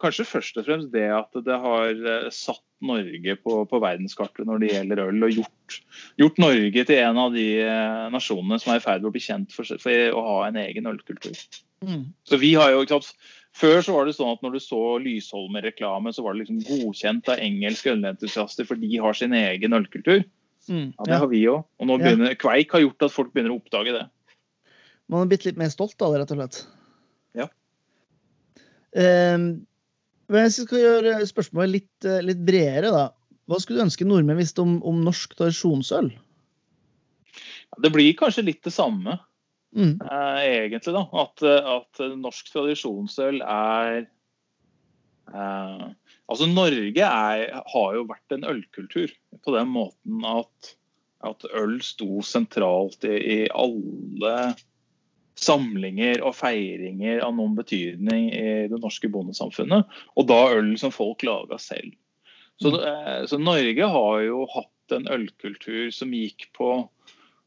Kanskje 0.03 0.27
først 0.27 0.57
og 0.59 0.67
fremst 0.67 0.91
det 0.95 1.07
at 1.15 1.37
det 1.47 1.57
har 1.63 1.93
eh, 1.95 2.31
satt 2.35 2.63
Norge 2.87 3.37
på, 3.41 3.61
på 3.71 3.79
verdenskartet 3.81 4.49
når 4.49 4.61
det 4.61 4.71
gjelder 4.73 5.03
øl, 5.07 5.21
og 5.25 5.39
gjort, 5.39 5.77
gjort, 6.21 6.41
Norge 6.43 6.83
til 6.89 6.99
en 7.01 7.21
av 7.23 7.37
de 7.37 7.47
eh, 7.63 8.09
nasjonene 8.13 8.59
som 8.61 8.75
er 8.75 8.81
i 8.81 8.85
ferd 8.85 9.05
med 9.05 9.13
å 9.13 9.15
bli 9.15 9.23
kjent 9.23 9.55
for, 9.55 9.79
for 9.81 10.19
å 10.19 10.25
ha 10.27 10.37
en 10.49 10.59
egen 10.61 10.91
ølkultur. 10.91 11.39
Mm. 11.87 12.09
Så 12.27 12.41
vi 12.43 12.53
har 12.59 12.75
jo, 12.75 12.83
ikke 12.83 12.99
sant, 12.99 13.31
Før 13.57 13.79
så 13.85 13.95
var 13.95 14.09
det 14.09 14.17
sånn 14.19 14.35
at 14.35 14.43
når 14.45 14.57
du 14.57 14.61
så 14.61 14.81
Lysholmen-reklame, 15.01 16.13
så 16.13 16.25
var 16.25 16.35
det 16.35 16.45
liksom 16.45 16.65
godkjent 16.67 17.31
av 17.33 17.41
engelske 17.41 17.95
ølentusiaster, 17.95 18.67
for 18.69 18.81
de 18.81 18.91
har 19.01 19.17
sin 19.17 19.33
egen 19.37 19.77
ølkultur. 19.77 20.27
Mm, 20.69 20.91
ja, 20.91 21.05
Det 21.07 21.15
ja. 21.15 21.21
har 21.23 21.31
vi 21.31 21.41
òg. 21.49 21.63
Og 21.81 21.89
nå 21.89 21.97
begynner, 22.03 22.35
ja. 22.35 22.41
Kveik 22.41 22.75
har 22.77 22.85
gjort 22.85 23.07
at 23.07 23.15
folk 23.15 23.33
begynner 23.33 23.55
å 23.55 23.61
oppdage 23.63 23.95
det. 23.97 24.05
Man 25.09 25.23
har 25.23 25.31
blitt 25.31 25.47
litt 25.47 25.61
mer 25.61 25.71
stolt 25.73 26.03
av 26.03 26.13
det, 26.13 26.21
rett 26.21 26.35
og 26.35 26.41
slett. 26.41 26.61
Ja. 27.39 27.49
Um, 28.97 29.47
hvis 30.33 30.59
vi 30.61 30.67
skal 30.67 30.83
gjøre 30.83 31.17
spørsmålet 31.31 31.75
litt, 31.77 32.09
eh, 32.09 32.25
litt, 32.27 32.43
bredere, 32.45 32.91
da. 32.93 33.07
Hva 33.47 33.61
skulle 33.63 33.79
du 33.79 33.87
ønske 33.87 34.09
nordmenn 34.09 34.41
visste 34.41 34.65
om, 34.65 34.81
om 34.83 35.05
norsk 35.07 35.37
tradisjonsøl? 35.39 36.11
Det 37.83 37.93
blir 37.95 38.17
kanskje 38.19 38.49
litt 38.49 38.65
det 38.67 38.75
samme, 38.75 39.21
mm. 39.75 39.95
eh, 40.01 40.41
egentlig. 40.45 40.95
da. 40.95 41.05
At, 41.23 41.43
at, 41.43 42.03
norsk 42.19 42.53
tradisjonsøl 42.53 43.43
er 43.43 44.07
eh, 45.33 45.87
Altså, 46.27 46.49
Norge 46.51 47.07
er, 47.07 47.43
har 47.71 47.91
jo 47.95 48.07
vært 48.09 48.35
en 48.35 48.47
ølkultur 48.51 49.13
på 49.47 49.53
den 49.55 49.69
måten 49.71 50.25
at, 50.27 50.73
at 51.23 51.47
øl 51.55 51.77
sto 51.87 52.19
sentralt 52.27 53.07
i, 53.07 53.15
i 53.15 53.37
alle 53.55 54.33
samlinger 55.39 56.23
og 56.25 56.35
feiringer 56.35 57.21
av 57.23 57.37
noen 57.37 57.55
betydning 57.59 58.31
i 58.33 58.49
det 58.73 58.81
norske 58.81 59.11
bondesamfunnet. 59.13 59.87
Og 60.17 60.27
da 60.27 60.41
øl 60.57 60.73
som 60.81 60.95
folk 60.95 61.23
laga 61.27 61.61
selv. 61.63 61.95
Så, 62.63 62.73
mm. 62.73 62.81
eh, 62.89 63.23
så, 63.29 63.39
Norge 63.39 63.91
har 63.93 64.21
jo 64.25 64.47
hatt 64.55 64.97
en 64.97 65.09
ølkultur 65.13 65.91
som 65.93 66.15
gikk 66.17 66.49
på 66.57 66.71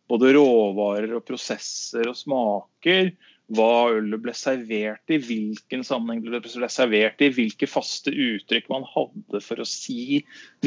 både 0.09 0.33
råvarer 0.35 1.11
og 1.17 1.25
prosesser 1.27 2.09
og 2.09 2.17
smaker, 2.17 3.13
hva 3.49 3.89
ølet 3.95 4.21
ble 4.21 4.33
servert 4.37 5.09
i, 5.09 5.17
hvilken 5.25 5.81
sammenheng 5.85 6.21
det 6.21 6.41
ble 6.43 6.69
servert 6.69 7.21
i, 7.25 7.31
hvilke 7.33 7.69
faste 7.69 8.11
uttrykk 8.13 8.67
man 8.69 8.85
hadde 8.91 9.41
for 9.41 9.61
å 9.61 9.65
si 9.65 10.19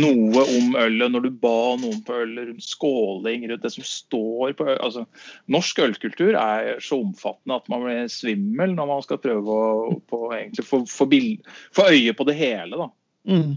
noe 0.03 0.43
om 0.43 0.75
ølet 0.81 1.15
når 1.15 1.29
du 1.29 1.31
ba 1.45 1.77
noen 1.79 2.01
på 2.07 2.17
ølet, 2.25 2.49
rundt 2.51 2.67
skåling, 2.67 3.47
rundt 3.51 3.63
det 3.63 3.73
som 3.77 3.87
står 3.87 4.57
på 4.59 4.67
ølet. 4.67 4.83
Altså, 4.83 5.07
norsk 5.55 5.83
ølkultur 5.87 6.35
er 6.35 6.73
så 6.83 6.99
omfattende 7.05 7.61
at 7.61 7.71
man 7.71 7.87
blir 7.87 8.11
svimmel 8.11 8.75
når 8.75 8.91
man 8.91 9.07
skal 9.07 9.23
prøve 9.23 9.59
å 9.59 10.01
på, 10.11 10.25
få, 10.59 10.83
få, 10.91 11.07
få, 11.07 11.87
øye 11.87 12.17
på 12.19 12.27
det 12.27 12.39
hele. 12.41 12.91
Mm. 13.31 13.55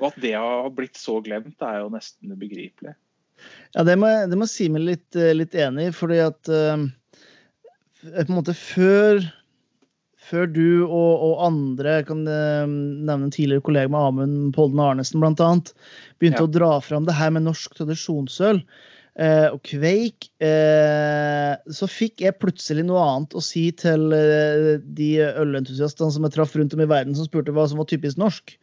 Og 0.00 0.10
At 0.10 0.18
det 0.22 0.34
har 0.34 0.74
blitt 0.74 0.98
så 0.98 1.20
glemt, 1.22 1.54
er 1.62 1.84
jo 1.84 1.94
nesten 1.94 2.34
ubegripelig. 2.34 2.96
Ja, 3.76 3.84
Det 3.86 3.98
må, 4.00 4.08
det 4.30 4.38
må 4.38 4.48
jeg 4.48 4.54
si 4.54 4.70
meg 4.72 4.86
litt, 4.86 5.20
litt 5.36 5.54
enig 5.54 5.90
i. 5.90 5.94
fordi 5.94 6.22
at 6.24 6.50
uh 6.50 6.88
Eh, 8.02 8.24
på 8.24 8.32
en 8.32 8.38
måte 8.38 8.54
før, 8.56 9.24
før 10.30 10.46
du 10.50 10.68
og, 10.86 11.10
og, 11.24 11.34
andre, 11.48 11.98
jeg 12.00 12.08
kan 12.10 12.22
eh, 12.28 12.68
nevne 12.68 13.28
en 13.28 13.34
tidligere 13.34 13.64
kollega 13.66 13.92
med 13.92 14.00
Amund 14.00 14.54
Polden 14.56 14.80
Arnesen 14.84 15.22
bl.a., 15.22 15.50
begynte 16.20 16.44
ja. 16.44 16.46
å 16.46 16.54
dra 16.54 16.72
fram 16.84 17.08
det 17.08 17.18
her 17.18 17.34
med 17.34 17.46
norsk 17.46 17.76
tradisjonsøl 17.78 18.62
eh, 18.62 19.48
og 19.50 19.60
kveik, 19.68 20.30
eh, 20.44 21.56
så 21.76 21.90
fikk 21.90 22.24
jeg 22.24 22.38
plutselig 22.40 22.86
noe 22.88 23.04
annet 23.04 23.36
å 23.36 23.44
si 23.44 23.68
til 23.76 24.10
eh, 24.16 24.76
de 24.80 25.12
ølentusiastene 25.30 26.12
som 26.14 26.28
jeg 26.28 26.38
traff 26.38 26.56
rundt 26.56 26.76
om 26.76 26.84
i 26.84 26.90
verden, 26.90 27.16
som 27.16 27.28
spurte 27.28 27.54
hva 27.56 27.68
som 27.68 27.82
var 27.82 27.90
typisk 27.90 28.20
norsk. 28.20 28.56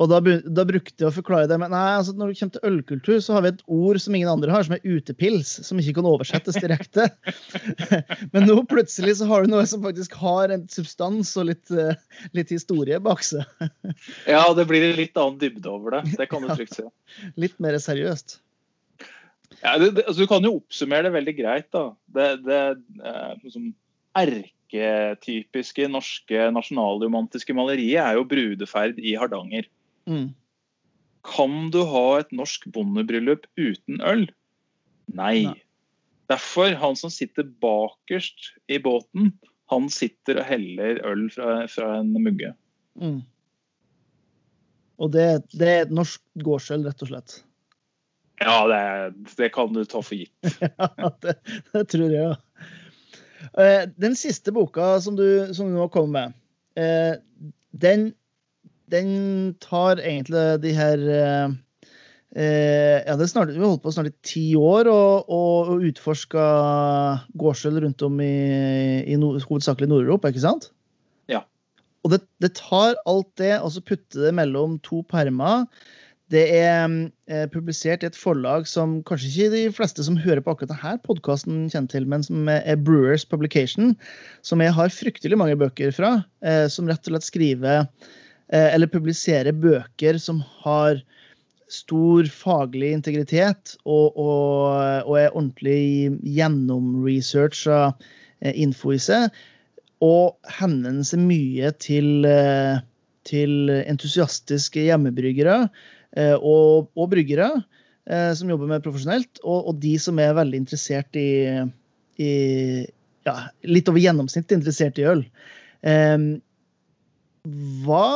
Og 0.00 0.08
da, 0.08 0.18
da, 0.24 0.64
brukte 0.64 0.96
jeg 0.96 1.10
å 1.10 1.12
forklare 1.12 1.48
det 1.50 1.58
men 1.60 1.74
nei, 1.74 1.98
altså 1.98 2.14
når 2.16 2.30
det 2.30 2.38
kommer 2.38 2.54
til 2.54 2.70
ølkultur, 2.70 3.18
så 3.20 3.34
har 3.36 3.44
vi 3.44 3.50
et 3.52 3.64
ord 3.68 3.98
som 4.00 4.14
ingen 4.16 4.30
andre 4.32 4.52
har, 4.54 4.64
som 4.64 4.74
er 4.78 4.84
utepils. 4.88 5.50
Som 5.66 5.80
ikke 5.82 5.98
kan 5.98 6.08
oversettes 6.08 6.56
direkte. 6.56 7.10
men 8.32 8.46
nå 8.48 8.62
plutselig 8.70 9.18
så 9.18 9.28
har 9.28 9.44
du 9.44 9.52
noe 9.52 9.66
som 9.68 9.82
faktisk 9.84 10.14
har 10.22 10.54
en 10.54 10.64
substans 10.72 11.34
og 11.40 11.50
litt, 11.50 11.66
eh, 11.74 11.98
litt 12.36 12.52
historie 12.54 12.96
bak 13.04 13.20
seg. 13.26 13.44
ja, 14.34 14.44
det 14.56 14.64
blir 14.70 14.86
en 14.88 14.96
litt 15.02 15.20
annen 15.20 15.36
dybde 15.42 15.68
over 15.68 15.98
det. 15.98 16.16
Det 16.20 16.28
kan 16.30 16.46
du 16.46 16.54
trygt 16.54 16.78
si. 16.78 16.86
litt 17.40 17.58
mer 17.60 17.76
seriøst. 17.76 18.38
Ja, 19.60 19.74
det, 19.76 19.90
det, 19.98 20.06
altså, 20.06 20.22
du 20.22 20.30
kan 20.30 20.46
jo 20.46 20.54
oppsummere 20.62 21.10
det 21.10 21.12
veldig 21.18 21.34
greit. 21.36 21.68
da. 21.76 21.90
Det, 22.08 22.30
det 22.46 22.62
eh, 23.04 23.34
liksom, 23.42 23.68
Erketypiske 24.20 25.84
norske 25.92 26.48
nasjonalromantiske 26.56 27.54
maleriet 27.54 28.00
er 28.02 28.16
jo 28.16 28.24
'Brudeferd 28.26 28.96
i 28.98 29.12
Hardanger'. 29.20 29.68
Mm. 30.08 30.30
Kan 31.26 31.56
du 31.74 31.82
ha 31.88 32.04
et 32.20 32.30
norsk 32.32 32.64
bondebryllup 32.72 33.44
uten 33.60 34.00
øl? 34.00 34.28
Nei. 35.12 35.34
Nei. 35.50 35.58
Derfor, 36.30 36.76
han 36.78 36.94
som 36.96 37.10
sitter 37.10 37.48
bakerst 37.62 38.52
i 38.70 38.78
båten, 38.78 39.32
han 39.70 39.88
sitter 39.90 40.38
og 40.38 40.46
heller 40.46 41.00
øl 41.06 41.24
fra, 41.34 41.64
fra 41.70 41.96
en 41.98 42.12
mugge. 42.14 42.52
Mm. 42.94 43.20
Og 45.00 45.10
det, 45.14 45.26
det, 45.54 45.68
er 45.68 45.86
et 45.86 45.94
norsk 45.94 46.22
gårdsøl, 46.44 46.84
rett 46.86 47.02
og 47.02 47.10
slett? 47.10 47.40
Ja, 48.40 48.62
det, 48.70 48.82
det, 49.36 49.50
kan 49.56 49.72
du 49.74 49.82
ta 49.84 50.02
for 50.04 50.16
gitt. 50.16 50.32
ja, 50.62 51.10
det, 51.24 51.36
det, 51.72 51.84
tror 51.92 52.14
jeg 52.14 52.30
òg. 52.30 52.68
Eh, 53.58 53.84
den 53.98 54.14
siste 54.20 54.52
boka 54.54 54.92
som 55.02 55.16
du, 55.18 55.26
som 55.56 55.70
du 55.70 55.76
nå 55.80 55.88
kommer 55.92 56.12
med, 56.14 56.38
eh, 56.78 57.52
den 57.70 58.10
den 58.90 59.10
tar 59.62 60.00
egentlig 60.02 60.44
de 60.62 60.72
her 60.76 61.04
eh, 61.14 61.52
eh, 62.36 62.98
ja, 63.06 63.14
det 63.16 63.26
er 63.26 63.30
snart, 63.30 63.52
Vi 63.54 63.60
har 63.60 63.72
holdt 63.72 63.84
på 63.84 63.94
snart 63.94 64.10
i 64.10 64.16
ti 64.26 64.44
år 64.58 64.90
og, 64.90 65.30
og, 65.30 65.72
og 65.74 65.86
utforska 65.90 66.48
gårdsøl 67.38 67.80
rundt 67.84 68.02
om 68.06 68.20
i, 68.24 68.34
i 69.06 69.18
no, 69.20 69.36
hovedsakelig 69.38 69.90
Nord-Europa, 69.90 70.32
ikke 70.32 70.46
sant? 70.46 70.70
Ja. 71.30 71.44
Og 72.04 72.14
det, 72.14 72.22
det, 72.42 72.54
tar 72.58 72.98
alt 73.08 73.30
det 73.40 73.56
og 73.60 73.72
så 73.74 73.84
putter 73.84 74.28
det 74.28 74.36
mellom 74.36 74.78
to 74.86 75.04
permer. 75.10 75.66
Det 76.30 76.44
er 76.54 76.84
eh, 77.26 77.46
publisert 77.50 78.04
i 78.04 78.06
et 78.06 78.18
forlag 78.18 78.68
som 78.70 79.00
kanskje 79.06 79.30
ikke 79.30 79.54
de 79.56 79.62
fleste 79.74 80.04
som 80.06 80.18
hører 80.20 80.42
på 80.46 80.52
akkurat 80.52 80.70
denne 80.70 80.92
podkasten 81.02 81.64
kjenner 81.72 81.90
til, 81.90 82.06
men 82.06 82.22
som 82.22 82.46
er 82.52 82.78
Brewers 82.78 83.24
Publication, 83.26 83.96
som 84.46 84.62
jeg 84.62 84.76
har 84.76 84.94
fryktelig 84.94 85.38
mange 85.40 85.58
bøker 85.58 85.90
fra. 85.94 86.20
Eh, 86.46 86.68
som 86.70 86.86
rett 86.86 87.02
og 87.02 87.16
slett 87.16 87.26
skriver 87.26 87.90
eller 88.50 88.90
publisere 88.90 89.52
bøker 89.54 90.16
som 90.18 90.40
har 90.64 90.98
stor 91.70 92.26
faglig 92.34 92.92
integritet 92.96 93.76
og, 93.84 94.16
og, 94.18 95.06
og 95.06 95.14
er 95.18 95.30
ordentlig 95.30 96.18
gjennomresearcha 96.26 97.80
eh, 98.42 98.54
info 98.64 98.94
i 98.94 99.00
seg. 99.02 99.30
Og 100.04 100.36
henvender 100.58 101.06
seg 101.06 101.22
mye 101.22 101.70
til, 101.82 102.24
eh, 102.26 102.80
til 103.28 103.70
entusiastiske 103.84 104.88
hjemmebryggere 104.88 105.62
og, 106.40 106.88
og, 106.98 107.04
bryggere 107.12 107.52
som 108.34 108.48
jobber 108.50 108.66
med 108.66 108.82
profesjonelt, 108.82 109.38
og, 109.44 109.68
og, 109.70 109.76
de 109.78 109.92
som 110.02 110.18
er 110.18 110.32
veldig 110.34 110.58
interessert 110.58 111.14
i, 111.14 111.52
i 112.18 112.30
ja, 113.28 113.34
litt 113.70 113.90
over 113.92 114.02
gjennomsnittet 114.02 114.56
interessert 114.56 114.98
i 114.98 115.06
øl. 115.06 115.22
hva 117.84 118.08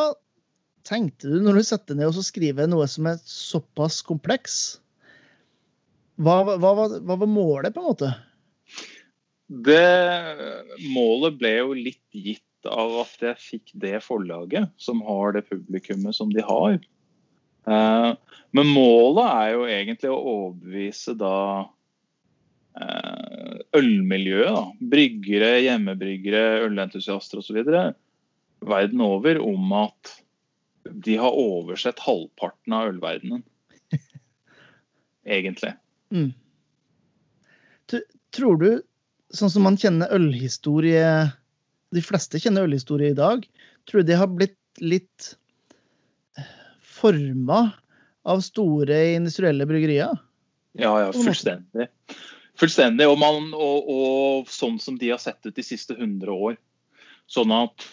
tenkte 0.87 1.31
du 1.33 1.41
når 1.43 1.59
du 1.59 1.67
setter 1.67 1.99
ned 1.99 2.13
og 2.13 2.27
skriver 2.27 2.69
noe 2.71 2.87
som 2.91 3.09
er 3.11 3.21
såpass 3.25 4.01
kompleks? 4.07 4.79
Hva, 6.21 6.41
hva, 6.47 6.57
hva, 6.61 6.89
hva, 7.01 7.19
var 7.19 7.31
målet, 7.31 7.75
på 7.75 7.83
en 7.83 7.91
måte? 7.91 8.11
Det 9.45 9.87
Målet 10.95 11.39
ble 11.41 11.53
jo 11.59 11.75
litt 11.77 12.17
gitt 12.17 12.69
av 12.71 12.95
at 13.03 13.25
jeg 13.27 13.41
fikk 13.43 13.73
det 13.83 13.99
forlaget 14.05 14.71
som 14.81 15.03
har 15.05 15.35
det 15.37 15.45
publikummet 15.51 16.17
som 16.17 16.31
de 16.33 16.45
har. 16.45 16.79
Eh, 17.69 18.11
men 18.57 18.73
målet 18.73 19.27
er 19.27 19.51
jo 19.53 19.67
egentlig 19.69 20.13
å 20.13 20.23
overbevise 20.23 21.17
da 21.21 21.37
eh, 22.81 23.61
ølmiljøet, 23.77 24.55
da, 24.55 24.65
bryggere, 24.95 25.53
hjemmebryggere, 25.67 26.45
ølentusiaster 26.69 27.43
osv. 27.43 27.61
verden 28.65 29.05
over 29.05 29.43
om 29.45 29.77
at 29.83 30.15
de 30.91 31.17
har 31.21 31.37
oversett 31.39 32.03
halvparten 32.05 32.73
av 32.77 32.89
ølverdenen. 32.93 33.45
Egentlig. 35.37 35.75
Mm. 36.15 36.33
Tror 38.35 38.59
du, 38.59 38.69
sånn 39.35 39.53
som 39.53 39.65
man 39.67 39.77
kjenner 39.79 40.11
ølhistorie 40.15 41.07
De 41.95 42.03
fleste 42.03 42.41
kjenner 42.43 42.67
ølhistorie 42.67 43.13
i 43.13 43.19
dag. 43.19 43.45
Tror 43.87 44.03
du 44.03 44.09
det 44.09 44.19
har 44.19 44.31
blitt 44.33 44.59
litt 44.83 45.35
eh, 46.39 46.49
forma 46.83 47.69
av 48.27 48.43
store 48.43 48.97
industrielle 49.15 49.67
bryggerier? 49.71 50.17
Ja, 50.75 50.91
ja, 51.05 51.13
fullstendig. 51.15 51.87
Fullstendig. 52.59 53.07
Og, 53.07 53.19
man, 53.21 53.53
og, 53.55 53.91
og, 53.91 54.51
sånn 54.51 54.81
som 54.83 54.99
de 54.99 55.13
har 55.13 55.23
sett 55.23 55.47
ut 55.47 55.55
de 55.55 55.63
siste 55.63 55.95
100 55.95 56.35
år. 56.35 56.59
Sånn 57.31 57.55
at 57.55 57.87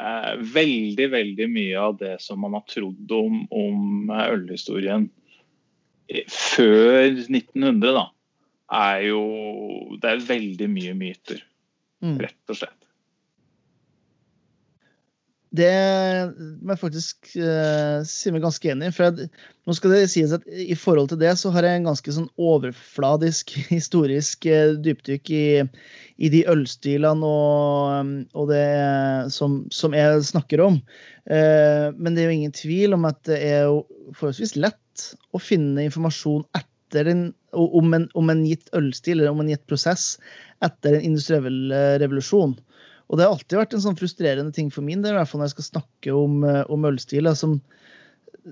eh, 0.00 0.32
veldig, 0.56 1.08
veldig 1.12 1.48
mye 1.52 1.86
av 1.88 1.98
det 2.00 2.16
som 2.24 2.40
man 2.42 2.56
har 2.58 2.66
trodd 2.70 3.16
om, 3.16 3.42
om 3.50 4.12
ølhistorien 4.14 5.08
før 6.30 7.04
1900, 7.06 7.92
da, 7.94 8.08
er 8.80 9.04
jo 9.10 9.22
Det 10.00 10.10
er 10.10 10.24
veldig 10.26 10.68
mye 10.70 10.94
myter. 10.98 11.42
Mm. 12.02 12.16
Rett 12.22 12.52
og 12.52 12.58
slett. 12.58 12.89
Det 15.50 15.70
må 16.62 16.76
jeg 16.76 16.78
faktisk 16.78 17.32
uh, 17.42 18.06
si 18.06 18.30
meg 18.30 18.44
ganske 18.44 18.70
enig 18.70 18.90
i. 18.90 18.94
For 18.94 19.08
jeg, 19.08 19.30
nå 19.66 19.74
skal 19.74 19.94
det 19.96 20.04
sies 20.12 20.34
at 20.36 20.44
i 20.46 20.76
forhold 20.78 21.10
til 21.10 21.18
det 21.18 21.32
så 21.40 21.50
har 21.54 21.66
jeg 21.66 21.80
en 21.80 21.88
ganske 21.90 22.14
sånn 22.14 22.28
overfladisk 22.38 23.50
historisk 23.72 24.46
uh, 24.46 24.76
dypdykk 24.78 25.32
i, 25.34 25.46
i, 26.22 26.30
de 26.30 26.44
ølstilene 26.54 27.26
og, 27.26 28.14
og 28.38 28.52
det 28.52 28.62
som, 29.34 29.64
som, 29.74 29.96
jeg 29.98 30.22
snakker 30.30 30.62
om. 30.68 30.78
Uh, 31.26 31.90
men 31.98 32.14
det 32.14 32.22
er 32.22 32.30
jo 32.30 32.38
ingen 32.38 32.54
tvil 32.54 32.94
om 32.94 33.10
at 33.10 33.18
det 33.26 33.42
er 33.50 33.66
forholdsvis 34.14 34.54
lett 34.54 35.08
å 35.34 35.42
finne 35.42 35.88
informasjon 35.88 36.46
en, 36.94 37.28
om, 37.54 37.92
en, 37.94 38.06
om, 38.18 38.30
en, 38.30 38.46
gitt 38.46 38.70
ølstil 38.74 39.18
eller 39.18 39.34
om 39.34 39.42
en 39.42 39.50
gitt 39.50 39.66
prosess 39.70 40.12
etter 40.62 40.96
en 40.96 41.04
industriell 41.10 41.70
revolusjon. 42.02 42.56
Og 43.10 43.18
det 43.18 43.26
har 43.26 43.34
alltid 43.34 43.58
vært 43.58 43.74
en 43.74 43.82
sånn 43.82 43.98
frustrerende 43.98 44.54
ting 44.54 44.70
for 44.70 44.86
min 44.86 45.02
del, 45.02 45.16
i 45.16 45.18
hvert 45.18 45.30
fall 45.30 45.42
når 45.42 45.50
jeg 45.50 45.56
skal 45.56 45.68
snakke 45.72 46.14
om, 46.14 46.44
eh, 46.46 46.62
om 46.70 46.86
ølstiler, 46.86 47.34
som, 47.38 47.58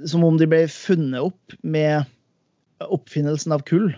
som, 0.02 0.24
om 0.26 0.38
de 0.40 0.48
ble 0.50 0.64
funnet 0.72 1.22
opp 1.22 1.54
med 1.62 2.08
oppfinnelsen 2.82 3.54
av 3.54 3.62
kull. 3.68 3.92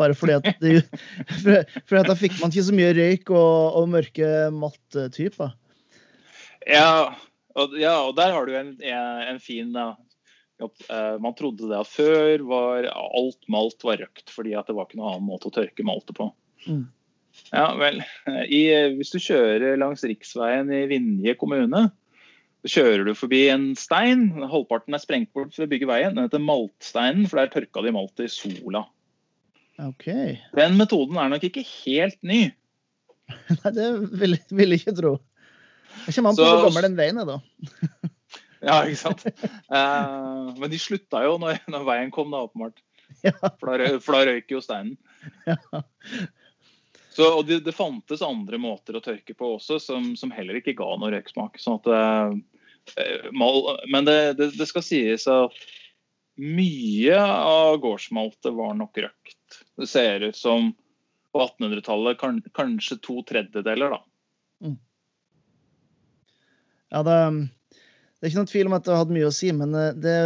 Bare 0.00 0.16
fordi 0.16 0.38
at 0.38 0.48
det, 0.64 0.80
for, 1.42 1.68
for 1.84 2.00
at 2.00 2.08
da 2.08 2.16
fikk 2.16 2.38
man 2.40 2.52
ikke 2.52 2.64
så 2.64 2.76
mye 2.76 2.96
røyk 2.96 3.30
og, 3.34 3.76
og 3.82 3.92
mørke 3.92 4.32
mattyper. 4.56 5.52
Ja, 6.66 7.12
og, 7.56 7.76
ja, 7.78 7.94
og 8.08 8.16
der 8.16 8.32
har 8.34 8.48
du 8.48 8.56
en, 8.56 8.74
en 8.80 9.40
fin 9.40 9.70
da. 9.76 9.92
Eh, 10.56 11.14
man 11.20 11.36
trodde 11.36 11.68
det 11.68 11.76
at 11.76 11.92
før 11.92 12.44
var 12.48 12.88
alt 12.88 13.48
malt 13.52 13.84
var 13.84 14.00
røkt, 14.00 14.32
fordi 14.32 14.56
at 14.56 14.68
det 14.68 14.76
var 14.76 14.88
ikke 14.88 15.00
noen 15.00 15.18
annen 15.18 15.28
måte 15.28 15.50
å 15.50 15.54
tørke 15.54 15.84
maltet 15.84 16.16
på. 16.16 16.30
Mm. 16.64 16.86
Ja 17.52 17.68
vel. 17.78 18.00
I, 18.26 18.62
hvis 18.98 19.12
du 19.14 19.20
kjører 19.22 19.78
langs 19.80 20.02
riksveien 20.06 20.70
i 20.74 20.82
Vinje 20.90 21.36
kommune, 21.38 21.86
så 22.66 22.80
kjører 22.80 23.06
du 23.06 23.14
forbi 23.14 23.44
en 23.52 23.70
stein. 23.78 24.28
Halvparten 24.50 24.96
er 24.96 25.02
sprengt 25.02 25.32
bort 25.36 25.54
for 25.54 25.66
å 25.66 25.70
bygge 25.70 25.88
veien. 25.90 26.16
Den 26.16 26.26
heter 26.26 26.42
maltsteinen, 26.42 27.28
for 27.30 27.40
der 27.40 27.52
tørka 27.52 27.84
de 27.84 27.94
malt 27.94 28.22
i 28.24 28.28
sola. 28.32 28.86
Ok. 29.82 30.08
Den 30.56 30.78
metoden 30.80 31.18
er 31.20 31.30
nok 31.30 31.44
ikke 31.46 31.64
helt 31.84 32.18
ny. 32.26 32.48
Nei, 33.60 33.72
det 33.74 33.86
vil, 34.18 34.38
vil 34.50 34.74
jeg 34.74 34.82
ikke 34.82 34.96
tro. 34.98 35.14
Det 36.06 36.14
kommer 36.14 36.32
an 36.32 36.38
på 36.38 36.46
hvor 36.46 36.66
gammel 36.66 36.86
den 36.88 36.98
veien 36.98 37.20
er, 37.22 37.28
da. 37.28 37.38
ja, 38.68 38.80
ikke 38.82 39.00
sant. 39.00 39.24
Uh, 39.70 40.52
men 40.58 40.72
de 40.72 40.80
slutta 40.80 41.22
jo 41.26 41.36
når, 41.42 41.62
når 41.72 41.86
veien 41.88 42.12
kom, 42.14 42.34
da, 42.34 42.44
åpenbart. 42.48 42.82
Ja. 43.22 43.32
For, 43.62 43.78
da, 43.78 44.18
røyker 44.26 44.56
jo 44.56 44.60
steinen. 44.60 44.96
Ja. 45.46 45.54
Så, 47.16 47.24
og 47.38 47.46
det, 47.48 47.62
det, 47.64 47.72
fantes 47.72 48.20
andre 48.24 48.58
måter 48.60 48.98
å 48.98 49.00
tørke 49.00 49.32
på 49.32 49.54
også, 49.56 49.78
som, 49.80 50.10
som 50.20 50.32
heller 50.34 50.58
ikke 50.58 50.76
ga 50.76 50.90
noe 51.00 51.14
røyksmak. 51.14 51.56
Sånn 51.62 51.78
at, 51.80 51.88
eh, 51.88 53.30
mal, 53.32 53.62
men 53.88 54.04
det, 54.04 54.18
det, 54.36 54.50
det, 54.58 54.66
skal 54.68 54.84
sies 54.84 55.24
at 55.32 55.56
mye 56.36 57.16
av 57.16 57.78
gårdsmaltet 57.80 58.52
var 58.52 58.76
nok 58.76 59.00
røkt. 59.06 59.62
Det 59.80 59.88
ser 59.88 60.28
ut 60.28 60.36
som 60.36 60.74
på 61.32 61.40
1800-tallet 61.40 62.20
kan, 62.20 62.42
kanskje 62.52 63.00
to 63.00 63.22
tredjedeler, 63.24 63.96
da. 63.96 64.02
Mm. 64.66 64.76
Ja, 66.92 67.02
det, 67.02 67.18
det, 67.72 68.22
er 68.22 68.30
ikke 68.30 68.42
noen 68.42 68.52
tvil 68.52 68.70
om 68.70 68.76
at 68.76 68.84
det 68.84 69.00
hatt 69.00 69.16
mye 69.16 69.32
å 69.32 69.34
si, 69.34 69.52
men 69.56 69.72
eh, 69.72 69.92
det, 69.96 70.16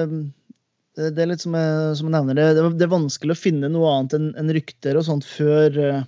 det 0.98 1.22
er 1.22 1.30
litt 1.30 1.46
som 1.46 1.54
jeg, 1.54 1.96
som 1.98 2.10
jeg 2.10 2.18
nevner, 2.18 2.38
det, 2.38 2.68
det, 2.74 2.86
er 2.86 2.96
vanskelig 2.98 3.38
å 3.38 3.44
finne 3.46 3.70
noe 3.70 3.94
annet 3.94 4.18
enn 4.18 4.32
en 4.42 4.54
rykter 4.58 4.98
og 4.98 5.06
sånt 5.06 5.26
før 5.26 5.78
eh, 5.86 6.02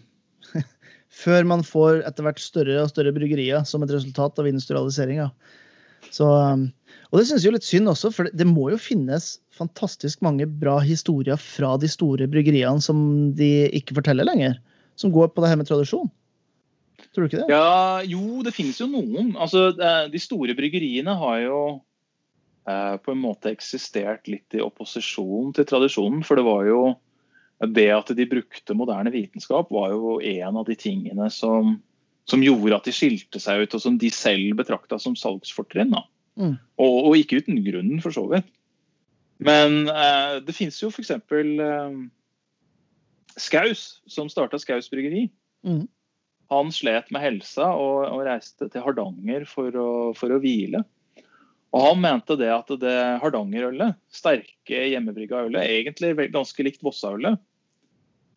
før 1.12 1.44
man 1.48 1.64
får 1.66 2.02
etter 2.08 2.24
hvert 2.26 2.40
større 2.40 2.78
og 2.82 2.92
større 2.92 3.12
bryggerier 3.14 3.66
som 3.68 3.84
et 3.84 3.92
resultat 3.92 4.40
av 4.40 4.48
industrialiseringa. 4.48 5.28
Um, 6.20 6.66
og 7.12 7.20
det 7.20 7.26
synes 7.28 7.44
jeg 7.44 7.52
er 7.52 7.56
litt 7.56 7.68
synd 7.68 7.90
også, 7.92 8.10
for 8.14 8.28
det 8.32 8.46
må 8.48 8.70
jo 8.72 8.80
finnes 8.80 9.36
fantastisk 9.54 10.22
mange 10.24 10.48
bra 10.48 10.78
historier 10.82 11.38
fra 11.40 11.76
de 11.80 11.90
store 11.90 12.28
bryggeriene 12.32 12.82
som 12.84 13.30
de 13.38 13.68
ikke 13.76 13.96
forteller 14.00 14.28
lenger, 14.28 14.58
som 14.96 15.12
går 15.14 15.30
på 15.32 15.44
det 15.44 15.52
her 15.52 15.60
med 15.60 15.68
tradisjon. 15.68 16.10
Tror 17.12 17.24
du 17.24 17.28
ikke 17.28 17.42
det? 17.42 17.52
Ja, 17.52 18.00
Jo, 18.08 18.40
det 18.44 18.54
finnes 18.56 18.80
jo 18.80 18.88
noen. 18.88 19.34
Altså, 19.36 19.70
De 19.76 20.20
store 20.20 20.56
bryggeriene 20.56 21.12
har 21.18 21.40
jo 21.44 21.58
eh, 22.68 22.96
på 22.96 23.12
en 23.12 23.20
måte 23.20 23.52
eksistert 23.52 24.28
litt 24.32 24.56
i 24.56 24.64
opposisjon 24.64 25.52
til 25.56 25.68
tradisjonen. 25.68 26.22
For 26.24 26.40
det 26.40 26.46
var 26.48 26.64
jo 26.68 26.82
det 27.70 27.88
at 27.94 28.10
de 28.16 28.26
brukte 28.26 28.74
moderne 28.74 29.12
vitenskap, 29.14 29.70
var 29.70 29.92
jo 29.94 30.16
en 30.18 30.56
av 30.58 30.66
de 30.66 30.76
tingene 30.78 31.28
som, 31.30 31.76
som 32.28 32.42
gjorde 32.42 32.78
at 32.78 32.88
de 32.88 32.94
skilte 32.96 33.42
seg 33.42 33.64
ut, 33.64 33.76
og 33.76 33.84
som 33.84 33.98
de 34.00 34.10
selv 34.14 34.56
betrakta 34.58 34.98
som 35.02 35.14
salgsfortrinn. 35.18 35.94
Mm. 36.40 36.56
Og, 36.80 36.96
og, 36.96 37.14
ikke 37.18 37.42
uten 37.42 37.60
grunn, 37.66 37.94
for 38.02 38.14
så 38.14 38.26
vidt. 38.32 38.48
Men 39.42 39.86
eh, 39.90 40.38
det 40.44 40.54
fins 40.56 40.78
jo 40.82 40.90
f.eks. 40.90 41.12
Eh, 41.14 41.96
Skaus, 43.40 44.02
som 44.10 44.30
starta 44.30 44.60
Skaus 44.60 44.90
bryggeri. 44.92 45.28
Mm. 45.66 45.86
Han 46.52 46.72
slet 46.74 47.08
med 47.14 47.22
helsa 47.24 47.70
og, 47.78 48.02
og 48.10 48.26
reiste 48.26 48.68
til 48.72 48.84
Hardanger 48.84 49.46
for 49.48 49.72
å, 49.78 49.88
for 50.18 50.34
å, 50.34 50.40
hvile. 50.42 50.82
Og 51.72 51.86
Han 51.86 52.02
mente 52.02 52.36
det 52.36 52.50
at 52.52 52.68
det 52.82 52.98
Hardangerølet, 53.22 53.96
sterke 54.12 54.82
hjemmebrygga 54.90 55.46
ølet, 55.46 55.64
egentlig 55.64 56.28
ganske 56.34 56.66
likt 56.66 56.84
Vossaølet, 56.84 57.40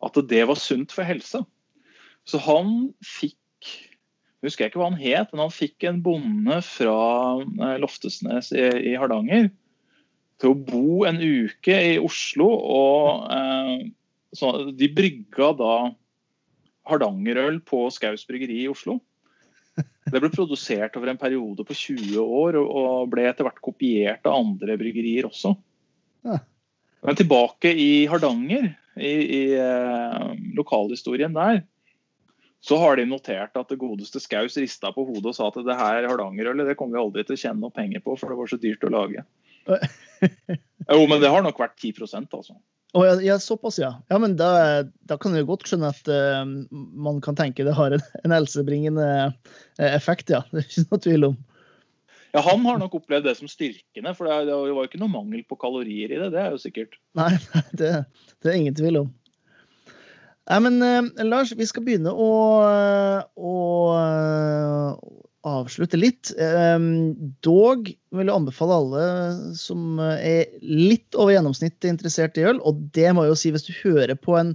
at 0.04 0.18
det 0.28 0.42
var 0.48 0.58
sunt 0.60 0.92
for 0.94 1.06
helsa. 1.08 1.44
Så 2.26 2.40
han 2.42 2.90
fikk 3.04 3.40
jeg 4.44 4.50
husker 4.52 4.68
ikke 4.68 4.78
hva 4.78 4.90
han 4.92 5.00
het, 5.00 5.30
men 5.32 5.40
han 5.46 5.50
fikk 5.54 5.86
en 5.88 6.02
bonde 6.04 6.58
fra 6.62 6.96
eh, 7.40 7.78
Loftesnes 7.82 8.52
i, 8.54 8.66
i 8.92 8.94
Hardanger 8.94 9.48
til 10.38 10.52
å 10.52 10.58
bo 10.68 11.06
en 11.08 11.18
uke 11.18 11.74
i 11.94 11.96
Oslo. 11.98 12.46
og 12.46 13.32
eh, 13.32 13.88
så 14.36 14.52
De 14.76 14.90
brygga 14.92 15.50
da 15.56 15.72
Hardangerøl 16.86 17.58
på 17.66 17.86
Skaus 17.90 18.26
bryggeri 18.28 18.60
i 18.66 18.70
Oslo. 18.70 19.00
Det 20.06 20.20
ble 20.22 20.30
produsert 20.30 20.94
over 20.96 21.10
en 21.10 21.18
periode 21.18 21.64
på 21.66 21.74
20 21.74 22.20
år 22.22 22.60
og 22.60 23.08
ble 23.10 23.26
etter 23.26 23.48
hvert 23.48 23.58
kopiert 23.64 24.28
av 24.28 24.38
andre 24.38 24.76
bryggerier 24.78 25.26
også. 25.26 25.56
Men 26.26 27.18
tilbake 27.18 27.72
i 27.74 28.06
Hardanger 28.10 28.70
i, 28.96 29.14
i 29.38 29.42
eh, 29.60 30.28
lokalhistorien 30.56 31.36
der, 31.36 31.62
så 32.66 32.78
har 32.80 32.96
de 32.98 33.04
notert 33.06 33.56
at 33.58 33.68
det 33.70 33.78
godeste 33.78 34.20
Skaus 34.22 34.56
rista 34.58 34.90
på 34.94 35.04
hodet 35.06 35.30
og 35.30 35.36
sa 35.36 35.50
at 35.50 35.58
det 35.66 35.76
her 35.78 36.08
Hardangerølet 36.08 36.70
det 36.70 36.78
kommer 36.78 36.96
vi 36.96 37.02
aldri 37.04 37.26
til 37.26 37.36
å 37.36 37.42
tjene 37.42 37.62
noe 37.62 37.74
penger 37.74 38.02
på, 38.02 38.16
for 38.18 38.32
det 38.32 38.38
var 38.40 38.50
så 38.50 38.58
dyrt 38.62 38.86
å 38.88 38.94
lage. 38.94 39.26
jo, 39.68 41.04
men 41.06 41.20
det 41.22 41.30
har 41.30 41.44
nok 41.44 41.60
vært 41.62 41.76
10% 41.78 42.34
altså. 42.34 42.56
Oh, 42.96 43.04
ja, 43.04 43.16
ja, 43.20 43.36
såpass, 43.42 43.76
ja. 43.78 43.90
Ja, 44.08 44.18
men 44.22 44.38
Da, 44.38 44.48
da 45.04 45.18
kan 45.20 45.34
jeg 45.36 45.44
godt 45.48 45.66
skjønne 45.68 45.90
at 45.92 46.08
uh, 46.08 46.46
man 46.72 47.20
kan 47.24 47.36
tenke 47.36 47.66
det 47.66 47.74
har 47.76 47.92
en, 47.92 48.04
en 48.24 48.32
helsebringende 48.32 49.08
uh, 49.28 49.58
effekt, 49.90 50.32
ja. 50.32 50.40
Det 50.54 50.62
er 50.62 50.70
ikke 50.70 50.86
noe 50.88 51.02
tvil 51.04 51.28
om. 51.28 51.36
Ja, 52.36 52.42
Han 52.44 52.66
har 52.68 52.76
nok 52.76 52.98
opplevd 52.98 53.24
det 53.24 53.32
som 53.38 53.48
styrkende, 53.48 54.12
for 54.16 54.28
det, 54.28 54.52
var 54.52 54.68
jo 54.68 54.82
ikke 54.84 55.00
noe 55.00 55.08
mangel 55.08 55.40
på 55.48 55.56
kalorier 55.56 56.12
i 56.12 56.18
det. 56.20 56.32
Det 56.34 56.42
er 56.42 56.50
jo 56.52 56.60
sikkert. 56.60 56.98
Nei, 57.16 57.30
det, 57.80 57.92
det 58.44 58.50
er 58.50 58.58
ingen 58.58 58.76
tvil 58.76 59.00
om. 59.06 59.12
Nei, 60.46 60.58
men 60.62 60.76
eh, 60.84 61.24
Lars, 61.24 61.54
vi 61.56 61.66
skal 61.66 61.86
begynne 61.86 62.12
å, 62.12 62.28
å 63.34 63.54
å 65.46 65.52
avslutte 65.62 65.96
litt. 65.98 66.32
Eh, 66.36 66.86
dog 67.46 67.88
vil 67.88 68.28
jeg 68.28 68.34
anbefale 68.34 68.80
alle 68.82 69.04
som 69.56 70.00
er 70.02 70.50
litt 70.60 71.16
over 71.16 71.38
gjennomsnittet 71.38 71.88
interessert 71.88 72.36
i 72.36 72.44
øl, 72.50 72.60
og 72.66 72.84
det 72.92 73.14
må 73.14 73.24
jeg 73.24 73.32
jo 73.32 73.40
si 73.40 73.54
hvis 73.54 73.68
du 73.70 73.72
hører 73.80 74.18
på 74.18 74.36
en 74.36 74.52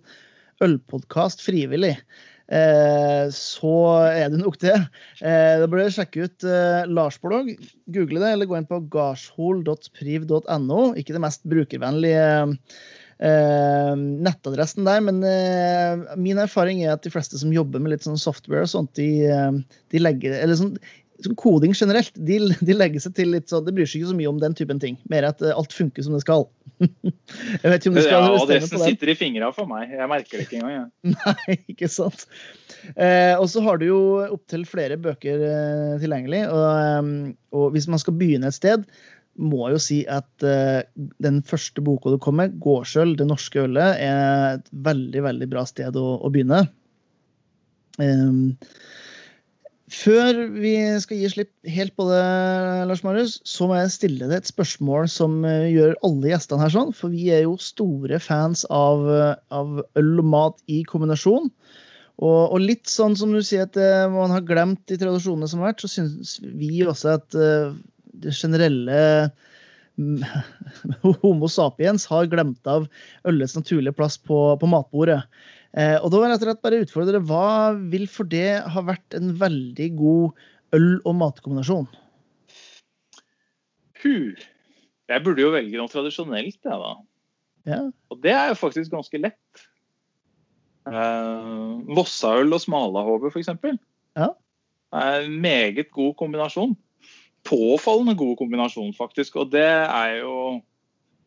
ølpodkast 0.61 1.41
frivillig, 1.41 1.95
Eh, 1.97 2.30
så 2.51 3.75
er 4.11 4.31
det 4.31 4.39
nok 4.41 4.57
det. 4.59 4.75
Eh, 5.23 5.59
da 5.61 5.67
bør 5.71 5.85
du 5.85 5.93
sjekke 5.95 6.25
ut 6.27 6.47
eh, 6.47 6.89
Lars-blogg. 6.91 7.53
Google 7.95 8.19
det, 8.23 8.33
eller 8.33 8.49
gå 8.49 8.57
inn 8.59 8.67
på 8.67 8.81
garshol.priv.no. 8.91 10.81
Ikke 10.99 11.15
det 11.15 11.23
mest 11.23 11.47
brukervennlige 11.47 12.57
nettadressen 13.21 14.87
der, 14.87 14.97
men 15.05 15.19
min 16.17 16.39
erfaring 16.41 16.79
er 16.81 16.95
at 16.95 17.03
de 17.05 17.11
fleste 17.13 17.37
som 17.37 17.51
jobber 17.53 17.77
med 17.77 17.93
litt 17.93 18.07
sånn 18.07 18.17
software 18.17 18.65
og 18.65 18.71
sånt, 18.71 18.97
de, 18.97 19.29
de 19.93 20.01
legger 20.01 20.39
eller 20.39 20.57
sånn 20.57 20.71
koding 21.37 21.73
generelt, 21.77 22.13
de, 22.15 22.39
de, 22.61 22.73
legger 22.75 23.03
seg 23.03 23.13
til 23.17 23.31
litt 23.35 23.51
sånn 23.51 23.65
Det 23.67 23.73
bryr 23.75 23.89
seg 23.89 24.01
ikke 24.01 24.11
så 24.11 24.17
mye 24.17 24.29
om 24.31 24.39
den 24.41 24.55
typen 24.57 24.81
ting. 24.81 24.97
Mer 25.11 25.27
at 25.29 25.43
alt 25.45 25.75
funker 25.75 26.05
som 26.05 26.15
det 26.15 26.23
skal. 26.23 26.47
jeg 26.81 27.67
vet 27.67 27.77
ikke 27.77 27.91
om 27.91 27.99
du 27.99 28.03
skal 28.03 28.15
ja, 28.17 28.33
Adressen 28.39 28.81
sitter 28.81 29.13
i 29.13 29.17
fingra 29.19 29.51
for 29.55 29.69
meg. 29.69 29.93
Jeg 29.93 30.09
merker 30.11 30.41
det 30.41 30.47
ikke 30.47 30.61
engang. 30.61 30.89
Ja. 31.05 31.13
Nei, 31.15 31.57
ikke 31.73 31.89
sant. 31.91 32.25
Eh, 32.95 33.35
og 33.37 33.47
så 33.51 33.63
har 33.65 33.81
du 33.81 33.87
jo 33.89 34.01
opptil 34.25 34.65
flere 34.69 34.97
bøker 35.01 35.45
eh, 35.47 35.95
tilgjengelig. 36.01 36.43
Og, 36.49 36.67
um, 37.01 37.15
og, 37.55 37.71
hvis 37.75 37.89
man 37.91 38.01
skal 38.01 38.17
begynne 38.19 38.49
et 38.49 38.57
sted, 38.57 38.85
må 39.41 39.63
jeg 39.67 39.77
jo 39.77 39.83
si 39.83 39.99
at 40.11 40.45
eh, 40.45 40.81
den 41.23 41.41
første 41.47 41.83
boka 41.85 42.11
du 42.11 42.19
kom 42.21 42.39
med, 42.41 42.57
'Gårdsøl 42.61 43.15
det 43.19 43.29
norske 43.29 43.63
ølet', 43.63 44.01
er 44.01 44.57
et 44.57 44.71
veldig, 44.89 45.23
veldig 45.29 45.51
bra 45.53 45.65
sted 45.69 45.95
å, 45.97 46.07
å 46.19 46.33
begynne. 46.33 46.65
Um, 47.99 48.57
før 49.91 50.37
vi 50.53 50.73
skal 51.03 51.19
gi 51.19 51.29
slipp 51.33 51.51
helt 51.69 51.93
på 51.99 52.05
det, 52.07 52.21
Lars 52.87 53.03
Marius, 53.05 53.37
så 53.47 53.67
må 53.67 53.77
jeg 53.77 53.93
stille 53.93 54.29
deg 54.29 54.39
et 54.39 54.49
spørsmål 54.49 55.09
som 55.11 55.41
eh, 55.47 55.69
gjør 55.73 55.97
alle 56.07 56.31
gjestene 56.31 56.63
her 56.63 56.73
sånn. 56.73 56.93
For 56.95 57.13
vi 57.13 57.27
er 57.35 57.43
jo 57.45 57.57
store 57.61 58.21
fans 58.23 58.63
av, 58.71 59.05
eh, 59.11 59.35
av 59.53 59.81
øl 59.99 60.11
og 60.23 60.29
mat 60.31 60.59
i 60.71 60.81
kombinasjon. 60.87 61.51
Og, 62.21 62.41
og, 62.53 62.57
litt 62.61 62.89
sånn 62.91 63.15
som 63.17 63.31
du 63.33 63.41
sier 63.41 63.65
at 63.65 63.77
uh, 63.81 64.05
man 64.13 64.29
har 64.29 64.43
glemt 64.45 64.83
de 64.91 64.99
tradisjonene 65.01 65.47
som 65.49 65.63
har 65.63 65.71
vært, 65.71 65.81
så 65.81 65.89
syns 65.89 66.35
vi 66.43 66.83
også 66.85 67.15
at 67.15 67.37
det 68.21 68.35
generelle 68.37 68.99
Homo 71.23 71.49
sapiens 71.49 72.05
har 72.11 72.29
glemt 72.29 72.69
av 72.69 72.85
ølets 73.27 73.57
naturlige 73.57 73.95
plass 73.97 74.19
på, 74.21 74.37
på 74.61 74.69
matbordet. 74.69 75.23
Eh, 75.71 75.97
og 76.01 76.11
da 76.11 76.19
vil 76.19 76.33
jeg 76.33 76.43
rett 76.49 76.63
bare 76.65 76.81
utfordre 76.83 77.19
Hva 77.23 77.71
vil 77.93 78.03
for 78.11 78.27
det 78.27 78.59
ha 78.73 78.81
vært 78.83 79.15
en 79.15 79.29
veldig 79.39 79.87
god 79.95 80.41
øl- 80.75 81.03
og 81.07 81.15
matkombinasjon? 81.15 81.87
Puh. 84.01 84.35
Jeg 85.11 85.23
burde 85.23 85.43
jo 85.43 85.53
velge 85.53 85.79
noe 85.79 85.91
tradisjonelt, 85.91 86.59
jeg, 86.63 86.83
da. 86.83 86.91
Ja. 87.67 87.81
Og 88.11 88.21
det 88.23 88.33
er 88.35 88.51
jo 88.51 88.59
faktisk 88.59 88.93
ganske 88.93 89.19
lett. 89.19 89.65
Eh, 90.89 91.49
Vossaøl 91.95 92.55
og 92.55 92.63
smalahove, 92.63 93.31
f.eks. 93.31 93.51
Ja. 94.17 94.31
er 94.91 95.25
en 95.25 95.35
meget 95.43 95.91
god 95.91 96.15
kombinasjon. 96.19 96.75
Påfallende 97.47 98.15
god 98.17 98.37
kombinasjon, 98.39 98.93
faktisk. 98.97 99.37
Og 99.41 99.51
det 99.53 99.67
er 99.67 100.21
jo 100.21 100.35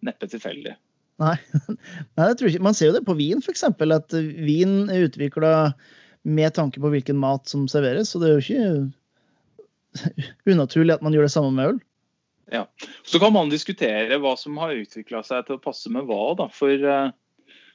neppe 0.05 0.29
tilfeldig. 0.31 0.75
Nei. 1.23 1.37
Nei, 2.17 2.27
det 2.27 2.35
tror 2.39 2.49
jeg 2.49 2.57
ikke. 2.57 2.67
Man 2.67 2.77
ser 2.77 2.91
jo 2.91 2.97
det 2.97 3.05
på 3.07 3.17
vin, 3.19 3.43
f.eks. 3.43 3.67
At 3.69 4.17
vin 4.19 4.77
er 4.91 5.07
utvikla 5.09 5.55
med 6.25 6.55
tanke 6.57 6.81
på 6.83 6.91
hvilken 6.93 7.19
mat 7.21 7.51
som 7.51 7.67
serveres. 7.71 8.11
Så 8.11 8.21
det 8.23 8.31
er 8.31 8.39
jo 8.39 8.45
ikke 8.45 10.23
unaturlig 10.55 10.97
at 10.97 11.05
man 11.05 11.15
gjør 11.15 11.29
det 11.29 11.35
samme 11.35 11.53
med 11.55 11.75
øl. 11.75 11.83
Ja. 12.53 12.65
Så 13.07 13.21
kan 13.23 13.33
man 13.33 13.53
diskutere 13.53 14.19
hva 14.21 14.35
som 14.39 14.59
har 14.61 14.75
utvikla 14.77 15.23
seg 15.25 15.47
til 15.47 15.59
å 15.59 15.63
passe 15.63 15.93
med 15.93 16.09
hva. 16.09 16.35
da, 16.39 16.49
For 16.53 16.73
uh, 16.73 17.13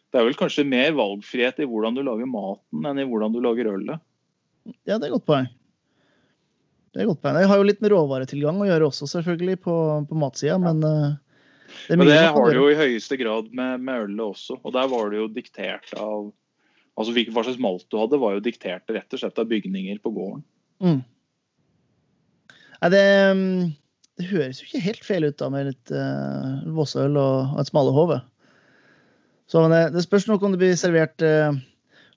det 0.09 0.19
er 0.19 0.27
vel 0.27 0.37
kanskje 0.37 0.67
mer 0.67 0.93
valgfrihet 0.97 1.61
i 1.63 1.69
hvordan 1.69 1.97
du 1.97 2.03
lager 2.05 2.29
maten 2.29 2.85
enn 2.85 3.01
i 3.01 3.07
hvordan 3.07 3.33
du 3.35 3.41
lager 3.43 3.71
ølet. 3.71 4.03
Ja, 4.85 4.99
det 4.99 5.07
er 5.07 5.15
godt 5.15 5.27
poeng. 5.29 5.49
Det 6.93 7.03
er 7.03 7.09
godt 7.09 7.21
poeng. 7.23 7.39
Jeg 7.41 7.49
har 7.49 7.61
jo 7.61 7.65
litt 7.69 7.81
med 7.83 7.93
råvaretilgang 7.93 8.61
å 8.61 8.69
gjøre 8.69 8.89
også, 8.89 9.09
selvfølgelig, 9.09 9.59
på, 9.65 9.75
på 10.09 10.21
matsida, 10.21 10.57
ja. 10.57 10.61
men 10.61 10.85
uh, 10.85 11.17
det 11.87 11.97
Men 11.99 12.09
det 12.09 12.19
har 12.19 12.49
det 12.49 12.57
jo 12.59 12.67
i 12.71 12.77
høyeste 12.77 13.17
grad 13.19 13.49
med, 13.55 13.81
med 13.85 14.05
ølet 14.05 14.25
også. 14.31 14.59
Og 14.63 14.75
der 14.75 14.89
var 14.91 15.11
det 15.11 15.21
jo 15.21 15.31
diktert 15.33 15.93
av 15.97 16.29
Altså 16.99 17.13
hva 17.15 17.45
slags 17.45 17.61
malt 17.63 17.85
du 17.87 17.95
hadde, 17.95 18.17
var 18.19 18.33
jo 18.35 18.41
diktert 18.43 18.91
rett 18.91 19.15
og 19.15 19.21
slett 19.21 19.37
av 19.39 19.47
bygninger 19.47 20.01
på 20.03 20.11
gården. 20.11 20.41
Mm. 20.83 20.97
Nei, 22.79 22.89
det, 22.91 23.03
det, 24.19 24.27
høres 24.33 24.59
jo 24.59 24.67
ikke 24.67 24.83
helt 24.83 25.07
feil 25.07 25.29
ut 25.29 25.37
da 25.39 25.47
med 25.53 25.69
litt 25.69 25.93
uh, 25.95 26.59
Vossøl 26.75 27.15
og, 27.19 27.55
et 27.61 27.71
smale 27.71 27.93
hode. 27.95 28.19
Så 29.47 29.63
det, 29.71 29.81
det, 29.95 30.03
spørs 30.03 30.27
nok 30.29 30.43
om 30.43 30.53
det 30.53 30.59
blir 30.61 30.75
servert 30.79 31.23
uh, 31.23 31.55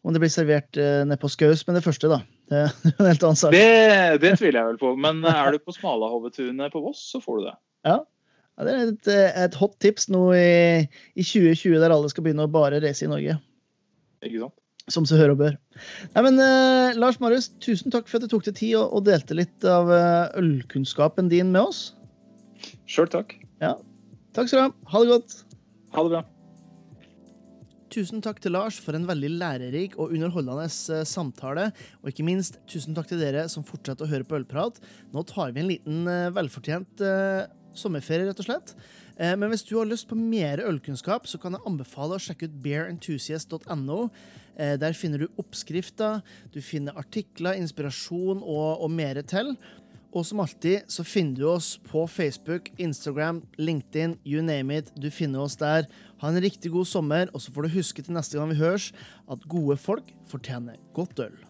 om 0.03 0.15
det 0.15 0.23
blir 0.25 0.35
servert 0.35 0.75
uh, 0.75 1.05
nede 1.07 1.21
på 1.23 1.31
Skaus 1.31 1.62
med 1.69 1.79
det 1.79 1.85
første, 1.87 2.11
da. 2.11 2.19
Det 2.51 2.65
er 2.67 2.75
en 2.99 3.07
helt 3.07 3.29
annen 3.29 3.38
sak. 3.38 3.55
Det, 3.55 4.19
det 4.23 4.35
tviler 4.41 4.61
jeg 4.61 4.73
vel 4.73 4.83
på. 4.83 4.97
Men 4.99 5.23
er 5.31 5.55
du 5.55 5.62
på 5.62 5.75
Smalahovetunet 5.79 6.75
på 6.75 6.83
Voss, 6.83 7.07
så 7.15 7.23
får 7.23 7.38
du 7.38 7.47
det. 7.53 7.55
Ja, 7.87 8.01
ja, 8.59 8.67
det 8.67 8.73
er 8.73 8.91
et, 8.91 9.09
et, 9.47 9.55
hot 9.57 9.79
tips 9.81 10.11
nå 10.12 10.27
i, 10.37 10.83
i, 11.17 11.25
2020, 11.25 11.79
der 11.81 11.95
alle 11.95 12.11
skal 12.12 12.27
begynne 12.27 12.45
å 12.45 12.53
bare 12.53 12.83
race 12.85 13.05
i 13.05 13.09
Norge. 13.09 13.38
Ikke 14.23 14.43
sant? 14.45 14.59
Som 14.91 15.07
så 15.07 15.15
hører 15.15 15.37
og 15.37 15.38
bør. 15.38 15.57
Nei, 16.12 16.23
men 16.27 16.41
eh, 16.43 16.97
Lars 16.99 17.21
Marius, 17.23 17.53
tusen 17.62 17.93
takk 17.95 18.09
for 18.11 18.19
at 18.19 18.27
du 18.27 18.33
tok 18.33 18.49
deg 18.49 18.57
tid 18.59 18.75
og, 18.81 18.91
og, 18.91 19.05
delte 19.07 19.37
litt 19.38 19.65
av 19.69 19.87
uh, 19.88 20.35
ølkunnskapen 20.41 21.31
din 21.31 21.53
med 21.55 21.71
oss. 21.71 21.85
Sjøl 22.91 23.07
takk. 23.12 23.37
Ja. 23.62 23.77
Takk 24.35 24.51
skal 24.51 24.59
du 24.59 24.65
ha. 24.65 24.73
Ha 24.91 25.03
det 25.05 25.12
godt. 25.12 25.37
Ha 25.95 26.05
det 26.05 26.12
bra. 26.17 26.25
Tusen 27.95 28.25
takk 28.25 28.43
til 28.43 28.57
Lars 28.57 28.81
for 28.83 28.99
en 28.99 29.07
veldig 29.07 29.31
lærerik 29.38 29.95
og 30.03 30.17
underholdende 30.17 30.67
uh, 30.67 31.07
samtale. 31.07 31.71
Og 32.03 32.11
ikke 32.11 32.27
minst 32.27 32.59
tusen 32.67 32.99
takk 32.99 33.09
til 33.12 33.23
dere 33.23 33.47
som 33.53 33.65
fortsetter 33.69 34.09
å 34.09 34.12
høre 34.12 34.27
på 34.27 34.41
Ølprat. 34.43 34.83
Nå 35.15 35.23
tar 35.31 35.55
vi 35.55 35.62
en 35.62 35.71
liten 35.71 36.05
velfortjent 36.35 37.07
sommerferie, 37.78 38.28
rett 38.28 38.42
og 38.42 38.48
slett. 38.48 38.74
Eh, 39.16 39.35
men 39.38 39.52
hvis 39.52 39.64
du 39.68 39.76
har 39.78 39.88
lyst 39.88 40.08
på 40.11 40.18
mer 40.18 40.62
ølkunnskap, 40.64 41.28
så 41.28 41.40
kan 41.40 41.56
jeg 41.56 41.66
anbefale 41.68 42.16
å 42.16 42.22
sjekke 42.22 42.48
ut 42.48 42.56
bearenthusiast.no. 42.64 44.00
Eh, 44.56 44.74
der 44.80 44.96
finner 44.96 45.22
du 45.22 45.40
oppskrifter, 45.40 46.20
du 46.52 46.61
finner 46.64 46.98
artikler, 47.00 47.56
inspirasjon 47.61 48.42
og, 48.42 48.82
og 48.85 48.90
mer 48.92 49.22
til. 49.28 49.54
Og 50.12 50.26
som 50.28 50.42
alltid 50.44 50.90
så 50.92 51.04
finner 51.08 51.40
du 51.40 51.46
oss 51.48 51.78
på 51.88 52.04
Facebook, 52.11 52.68
Instagram, 52.76 53.40
LinkedIn, 53.56 54.18
you 54.28 54.42
name 54.44 54.76
it. 54.76 54.92
Du 54.92 55.08
finner 55.11 55.40
oss 55.46 55.56
der. 55.56 55.88
Ha 56.20 56.28
en 56.28 56.42
riktig 56.44 56.74
god 56.74 56.87
sommer, 56.87 57.32
og 57.32 57.40
så 57.40 57.54
får 57.54 57.66
du 57.66 57.78
huske 57.78 58.04
til 58.04 58.18
neste 58.18 58.37
gang 58.37 58.52
vi 58.52 58.61
høres, 58.61 58.92
at 59.32 59.48
gode 59.48 59.80
folk 59.80 60.12
fortjener 60.28 60.76
godt 60.92 61.24
øl. 61.24 61.40